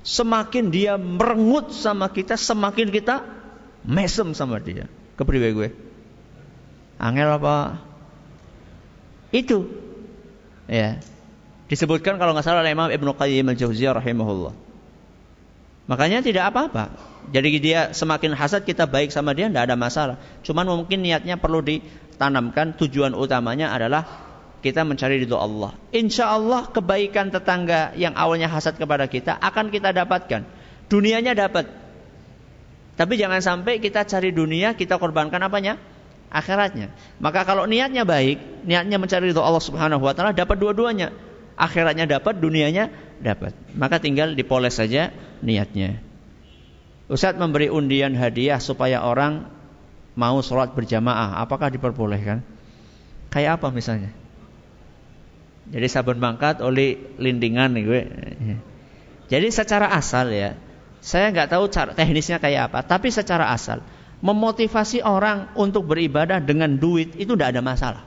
Semakin 0.02 0.70
dia 0.74 0.98
merengut 0.98 1.70
sama 1.74 2.10
kita, 2.10 2.34
semakin 2.34 2.90
kita 2.90 3.22
mesem 3.86 4.34
sama 4.34 4.58
dia. 4.58 4.90
Kepriwe 5.14 5.48
gue? 5.54 5.68
Angel 6.98 7.30
apa? 7.30 7.78
Itu. 9.30 9.70
Ya. 10.66 10.98
Disebutkan 11.70 12.16
kalau 12.16 12.32
nggak 12.34 12.46
salah 12.46 12.66
Imam 12.66 12.90
Ibnu 12.90 13.14
Qayyim 13.14 13.46
al-Jauziyah 13.52 13.98
rahimahullah. 13.98 14.67
Makanya 15.88 16.20
tidak 16.20 16.52
apa-apa. 16.52 16.92
Jadi 17.32 17.60
dia 17.60 17.96
semakin 17.96 18.36
hasad 18.36 18.64
kita 18.64 18.84
baik 18.84 19.08
sama 19.08 19.32
dia 19.32 19.48
tidak 19.48 19.68
ada 19.72 19.76
masalah. 19.76 20.16
Cuman 20.44 20.68
mungkin 20.68 21.00
niatnya 21.00 21.40
perlu 21.40 21.64
ditanamkan 21.64 22.76
tujuan 22.76 23.16
utamanya 23.16 23.72
adalah 23.72 24.04
kita 24.60 24.84
mencari 24.84 25.24
ridho 25.24 25.40
Allah. 25.40 25.72
Insya 25.92 26.28
Allah 26.28 26.68
kebaikan 26.68 27.32
tetangga 27.32 27.96
yang 27.96 28.12
awalnya 28.16 28.52
hasad 28.52 28.76
kepada 28.76 29.08
kita 29.08 29.36
akan 29.40 29.72
kita 29.72 29.96
dapatkan. 29.96 30.44
Dunianya 30.92 31.32
dapat. 31.36 31.68
Tapi 32.98 33.14
jangan 33.14 33.38
sampai 33.38 33.78
kita 33.78 34.02
cari 34.04 34.34
dunia, 34.34 34.74
kita 34.74 34.98
korbankan 34.98 35.38
apanya? 35.40 35.78
Akhiratnya. 36.28 36.92
Maka 37.22 37.46
kalau 37.48 37.64
niatnya 37.64 38.04
baik, 38.04 38.66
niatnya 38.68 39.00
mencari 39.00 39.32
ridho 39.32 39.40
Allah 39.40 39.62
Subhanahu 39.62 40.04
wa 40.04 40.12
taala 40.12 40.36
dapat 40.36 40.60
dua-duanya. 40.60 41.14
Akhiratnya 41.58 42.06
dapat, 42.06 42.38
dunianya 42.38 42.94
dapat. 43.18 43.50
Maka 43.74 43.98
tinggal 43.98 44.38
dipoles 44.38 44.78
saja 44.78 45.10
niatnya. 45.42 45.98
Ustaz 47.10 47.34
memberi 47.34 47.66
undian 47.66 48.14
hadiah 48.14 48.62
supaya 48.62 49.02
orang 49.02 49.50
mau 50.14 50.38
sholat 50.38 50.78
berjamaah. 50.78 51.42
Apakah 51.42 51.74
diperbolehkan? 51.74 52.46
Kayak 53.34 53.58
apa 53.58 53.74
misalnya? 53.74 54.14
Jadi 55.68 55.86
sabun 55.90 56.22
mangkat 56.22 56.64
oleh 56.64 56.96
lindingan 57.20 57.76
nih 57.76 57.84
gue. 57.84 58.02
Jadi 59.28 59.48
secara 59.52 59.92
asal 59.92 60.32
ya, 60.32 60.56
saya 61.04 61.28
nggak 61.28 61.52
tahu 61.52 61.68
cara 61.68 61.92
teknisnya 61.92 62.40
kayak 62.40 62.72
apa, 62.72 62.80
tapi 62.86 63.12
secara 63.12 63.52
asal 63.52 63.84
memotivasi 64.24 65.04
orang 65.04 65.52
untuk 65.54 65.86
beribadah 65.86 66.42
dengan 66.42 66.74
duit 66.80 67.14
itu 67.20 67.36
tidak 67.36 67.54
ada 67.54 67.62
masalah. 67.62 68.02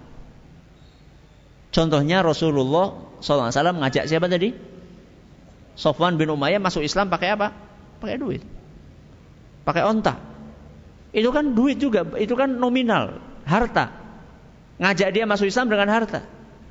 Contohnya 1.71 2.19
Rasulullah 2.19 3.10
SAW 3.21 3.53
mengajak 3.77 4.09
siapa 4.09 4.27
tadi? 4.27 4.51
Sofwan 5.77 6.19
bin 6.19 6.27
Umayyah 6.33 6.59
masuk 6.59 6.83
Islam 6.83 7.07
pakai 7.07 7.37
apa? 7.37 7.53
Pakai 8.01 8.17
duit 8.19 8.43
pakai 9.63 9.83
onta. 9.85 10.17
Itu 11.11 11.29
kan 11.35 11.53
duit 11.53 11.77
juga, 11.77 12.07
itu 12.15 12.33
kan 12.39 12.55
nominal, 12.55 13.19
harta. 13.43 13.91
Ngajak 14.79 15.09
dia 15.11 15.27
masuk 15.27 15.51
Islam 15.51 15.67
dengan 15.67 15.91
harta. 15.91 16.23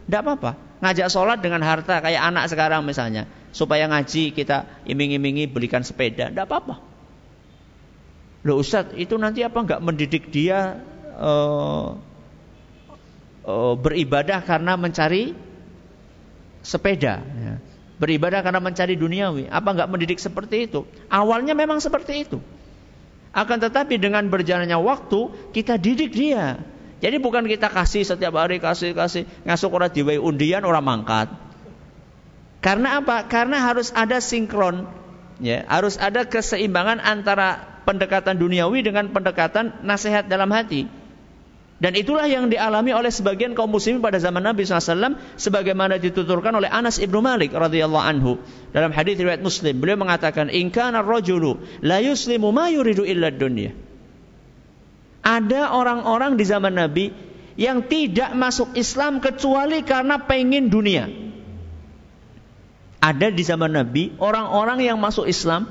Tidak 0.09 0.21
apa-apa. 0.21 0.57
Ngajak 0.81 1.09
sholat 1.13 1.39
dengan 1.45 1.61
harta, 1.61 2.01
kayak 2.01 2.23
anak 2.25 2.49
sekarang 2.49 2.83
misalnya. 2.83 3.29
Supaya 3.53 3.85
ngaji 3.87 4.33
kita 4.33 4.65
iming-imingi 4.89 5.45
belikan 5.45 5.85
sepeda. 5.85 6.33
Tidak 6.33 6.49
apa-apa. 6.49 6.81
Loh 8.49 8.57
Ustaz, 8.65 8.97
itu 8.97 9.21
nanti 9.21 9.45
apa 9.45 9.61
nggak 9.61 9.85
mendidik 9.85 10.33
dia 10.33 10.81
uh, 11.21 12.01
beribadah 13.77 14.41
karena 14.41 14.81
mencari 14.81 15.37
sepeda? 16.61 17.21
Ya. 17.23 17.55
Beribadah 18.01 18.41
karena 18.41 18.65
mencari 18.65 18.97
duniawi. 18.97 19.53
Apa 19.53 19.77
nggak 19.77 19.89
mendidik 19.93 20.17
seperti 20.17 20.65
itu? 20.71 20.89
Awalnya 21.13 21.53
memang 21.53 21.85
seperti 21.85 22.25
itu. 22.25 22.39
Akan 23.31 23.61
tetapi 23.61 24.01
dengan 24.01 24.27
berjalannya 24.27 24.79
waktu 24.81 25.53
kita 25.53 25.77
didik 25.77 26.11
dia. 26.17 26.59
Jadi 27.01 27.17
bukan 27.17 27.45
kita 27.49 27.73
kasih 27.73 28.05
setiap 28.05 28.37
hari 28.37 28.61
kasih 28.61 28.93
kasih 28.93 29.25
ngasuk 29.49 29.73
orang 29.73 29.93
diwai 29.93 30.21
undian 30.21 30.65
orang 30.65 30.85
mangkat. 30.85 31.29
Karena 32.61 33.01
apa? 33.01 33.25
Karena 33.25 33.57
harus 33.65 33.89
ada 33.97 34.21
sinkron, 34.21 34.85
ya, 35.41 35.65
harus 35.65 35.97
ada 35.97 36.29
keseimbangan 36.29 37.01
antara 37.01 37.81
pendekatan 37.89 38.37
duniawi 38.37 38.85
dengan 38.85 39.09
pendekatan 39.09 39.81
nasihat 39.81 40.29
dalam 40.29 40.53
hati. 40.53 40.85
Dan 41.81 41.97
itulah 41.97 42.28
yang 42.28 42.53
dialami 42.53 42.93
oleh 42.93 43.09
sebagian 43.09 43.57
kaum 43.57 43.72
muslimin 43.72 44.05
pada 44.05 44.20
zaman 44.20 44.45
Nabi 44.45 44.68
SAW 44.68 45.16
sebagaimana 45.41 45.97
dituturkan 45.97 46.53
oleh 46.53 46.68
Anas 46.68 47.01
ibnu 47.01 47.24
Malik 47.24 47.57
radhiyallahu 47.57 48.05
anhu 48.05 48.37
dalam 48.76 48.93
hadis 48.93 49.16
riwayat 49.16 49.41
Muslim. 49.41 49.81
Beliau 49.81 49.97
mengatakan 49.97 50.53
in 50.53 50.68
kana 50.68 51.01
rajulu 51.01 51.57
la 51.81 52.05
yuslimu 52.05 52.53
ma 52.53 52.68
yuridu 52.68 53.09
illa 53.09 53.33
dunya 53.33 53.72
ada 55.20 55.76
orang-orang 55.76 56.41
di 56.41 56.45
zaman 56.49 56.74
Nabi 56.76 57.12
yang 57.61 57.85
tidak 57.85 58.33
masuk 58.33 58.72
Islam 58.72 59.20
kecuali 59.20 59.85
karena 59.85 60.24
pengen 60.24 60.72
dunia. 60.72 61.09
Ada 63.01 63.33
di 63.33 63.43
zaman 63.45 63.72
Nabi 63.72 64.16
orang-orang 64.20 64.85
yang 64.85 65.01
masuk 65.01 65.24
Islam 65.28 65.68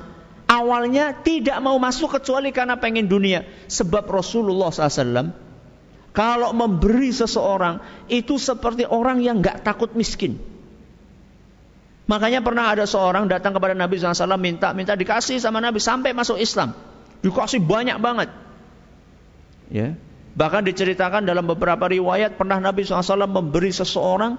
awalnya 0.50 1.14
tidak 1.22 1.58
mau 1.62 1.78
masuk 1.78 2.18
kecuali 2.18 2.50
karena 2.50 2.78
pengen 2.78 3.06
dunia. 3.06 3.46
Sebab 3.70 4.06
Rasulullah 4.06 4.70
SAW 4.70 5.49
kalau 6.10 6.50
memberi 6.50 7.14
seseorang 7.14 8.06
itu 8.10 8.34
seperti 8.34 8.82
orang 8.86 9.22
yang 9.22 9.38
nggak 9.38 9.62
takut 9.62 9.94
miskin. 9.94 10.38
Makanya 12.10 12.42
pernah 12.42 12.74
ada 12.74 12.82
seorang 12.90 13.30
datang 13.30 13.54
kepada 13.54 13.70
Nabi 13.70 13.94
SAW 14.02 14.34
minta 14.34 14.74
minta 14.74 14.98
dikasih 14.98 15.38
sama 15.38 15.62
Nabi 15.62 15.78
sampai 15.78 16.10
masuk 16.10 16.42
Islam. 16.42 16.74
Dikasih 17.22 17.62
banyak 17.62 18.02
banget. 18.02 18.34
Ya. 19.70 19.94
Bahkan 20.34 20.66
diceritakan 20.66 21.22
dalam 21.22 21.46
beberapa 21.46 21.86
riwayat 21.86 22.34
pernah 22.34 22.58
Nabi 22.58 22.82
SAW 22.82 23.30
memberi 23.30 23.70
seseorang 23.70 24.38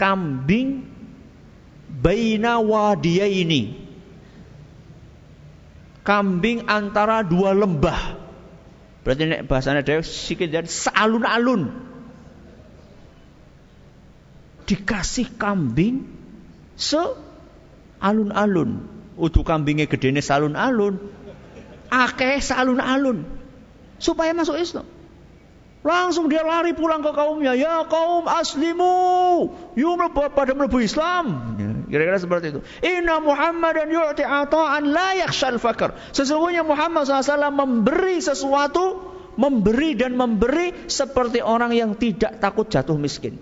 kambing 0.00 0.88
baina 2.00 2.56
wadiyaini. 2.56 3.88
Kambing 6.00 6.64
antara 6.64 7.20
dua 7.20 7.52
lembah. 7.52 8.19
Berarti 9.00 9.22
nek 9.24 9.48
bahasanya 9.48 9.80
Dayak 9.80 10.04
sikit 10.04 10.48
dari 10.52 10.68
sealun-alun. 10.68 11.72
Dikasih 14.68 15.34
kambing 15.40 16.04
se 16.76 17.00
alun-alun. 17.98 18.86
Utuh 19.20 19.44
kambingnya 19.44 19.88
gedene 19.88 20.20
salun-alun. 20.20 21.00
Akeh 21.90 22.38
salun-alun. 22.38 23.26
Supaya 24.00 24.32
masuk 24.36 24.56
Islam. 24.56 24.86
Langsung 25.80 26.28
dia 26.28 26.44
lari 26.44 26.76
pulang 26.76 27.00
ke 27.00 27.12
kaumnya. 27.16 27.56
Ya 27.56 27.84
kaum 27.88 28.28
aslimu. 28.28 28.92
You 29.80 29.96
pada 30.12 30.52
melebu 30.52 30.84
Islam. 30.84 31.56
Kira-kira 31.90 32.22
seperti 32.22 32.54
itu. 32.54 32.60
Inna 32.86 33.18
Muhammad 33.18 33.74
dan 33.74 33.90
yu'ti 33.90 34.22
ata'an 34.22 34.94
la 34.94 35.18
yakshal 35.18 35.58
fakar. 35.58 35.98
Sesungguhnya 36.14 36.62
Muhammad 36.62 37.10
SAW 37.10 37.50
memberi 37.50 38.22
sesuatu. 38.22 39.10
Memberi 39.40 39.96
dan 39.96 40.18
memberi 40.20 40.90
seperti 40.90 41.40
orang 41.40 41.72
yang 41.72 41.96
tidak 41.96 42.42
takut 42.42 42.68
jatuh 42.68 42.98
miskin. 42.98 43.40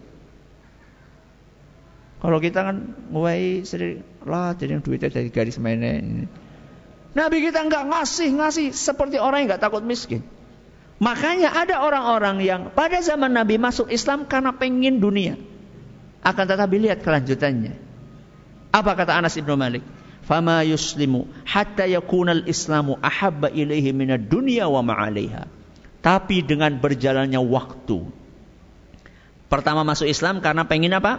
Kalau 2.19 2.39
kita 2.39 2.61
kan 2.71 2.77
mulai 3.11 3.67
sering 3.67 4.03
lah 4.23 4.55
jadi 4.55 4.79
duitnya 4.79 5.11
dari 5.11 5.31
garis 5.33 5.59
mainnya. 5.59 6.27
Nabi 7.19 7.37
kita 7.43 7.67
enggak 7.67 7.89
ngasih 7.89 8.31
ngasih 8.31 8.67
seperti 8.75 9.19
orang 9.19 9.43
yang 9.43 9.49
enggak 9.55 9.65
takut 9.65 9.83
miskin. 9.83 10.23
Makanya 10.99 11.55
ada 11.55 11.83
orang-orang 11.83 12.43
yang 12.43 12.63
pada 12.75 12.99
zaman 13.03 13.35
Nabi 13.35 13.59
masuk 13.59 13.91
Islam 13.91 14.27
karena 14.27 14.55
pengen 14.55 15.03
dunia. 15.03 15.35
Akan 16.23 16.47
tetapi 16.47 16.79
lihat 16.79 17.07
kelanjutannya. 17.07 17.88
Apa 18.73 18.93
kata 18.95 19.17
Anas 19.17 19.37
ibn 19.41 19.49
Malik? 19.57 19.85
Fama 20.29 20.61
yuslimu 20.61 21.25
hatta 21.49 21.89
yakunal 21.89 22.45
islamu 22.45 23.01
ahabba 23.01 23.49
ilaihi 23.49 23.97
minad 23.97 24.29
dunya 24.29 24.69
wa 24.69 24.85
ma'alaiha. 24.85 25.49
Tapi 26.05 26.45
dengan 26.45 26.77
berjalannya 26.77 27.41
waktu. 27.41 27.99
Pertama 29.49 29.83
masuk 29.89 30.05
Islam 30.05 30.45
karena 30.45 30.69
pengen 30.69 30.93
apa? 30.93 31.17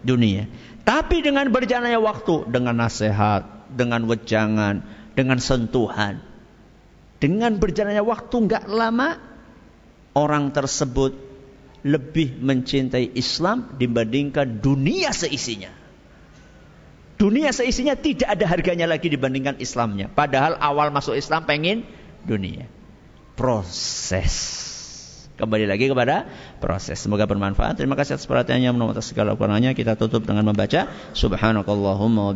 Dunia. 0.00 0.48
Tapi 0.88 1.20
dengan 1.20 1.52
berjalannya 1.52 2.00
waktu, 2.00 2.48
dengan 2.48 2.80
nasihat, 2.80 3.68
dengan 3.68 4.08
wejangan, 4.08 4.80
dengan 5.12 5.36
sentuhan, 5.36 6.24
dengan 7.20 7.60
berjalannya 7.60 8.00
waktu 8.00 8.36
nggak 8.48 8.64
lama 8.72 9.20
orang 10.16 10.50
tersebut 10.54 11.12
lebih 11.84 12.40
mencintai 12.42 13.14
Islam 13.14 13.76
dibandingkan 13.78 14.58
dunia 14.58 15.14
seisinya. 15.14 15.77
Dunia 17.18 17.50
seisinya 17.50 17.98
tidak 17.98 18.30
ada 18.30 18.46
harganya 18.46 18.86
lagi 18.86 19.10
dibandingkan 19.10 19.58
Islamnya. 19.58 20.06
Padahal 20.06 20.54
awal 20.62 20.94
masuk 20.94 21.18
Islam 21.18 21.42
pengen 21.50 21.82
dunia. 22.22 22.70
Proses. 23.34 24.34
Kembali 25.38 25.70
lagi 25.70 25.86
kepada 25.86 26.26
proses. 26.58 26.98
Semoga 26.98 27.26
bermanfaat. 27.26 27.78
Terima 27.78 27.94
kasih 27.94 28.18
atas 28.18 28.26
perhatiannya. 28.26 28.74
Menurut 28.74 28.98
segala 29.06 29.38
ukurannya 29.38 29.70
kita 29.74 29.94
tutup 29.94 30.26
dengan 30.26 30.46
membaca 30.50 30.90
Subhanakallahumma 31.14 32.30
wa 32.30 32.34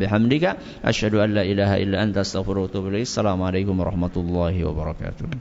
asyhadu 0.87 1.18
an 1.18 1.35
la 1.35 1.43
ilaha 1.43 1.83
illa 1.83 1.99
anta 1.99 2.22
atubu 2.22 2.70
Assalamualaikum 2.95 3.74
warahmatullahi 3.74 4.62
wabarakatuh. 4.62 5.35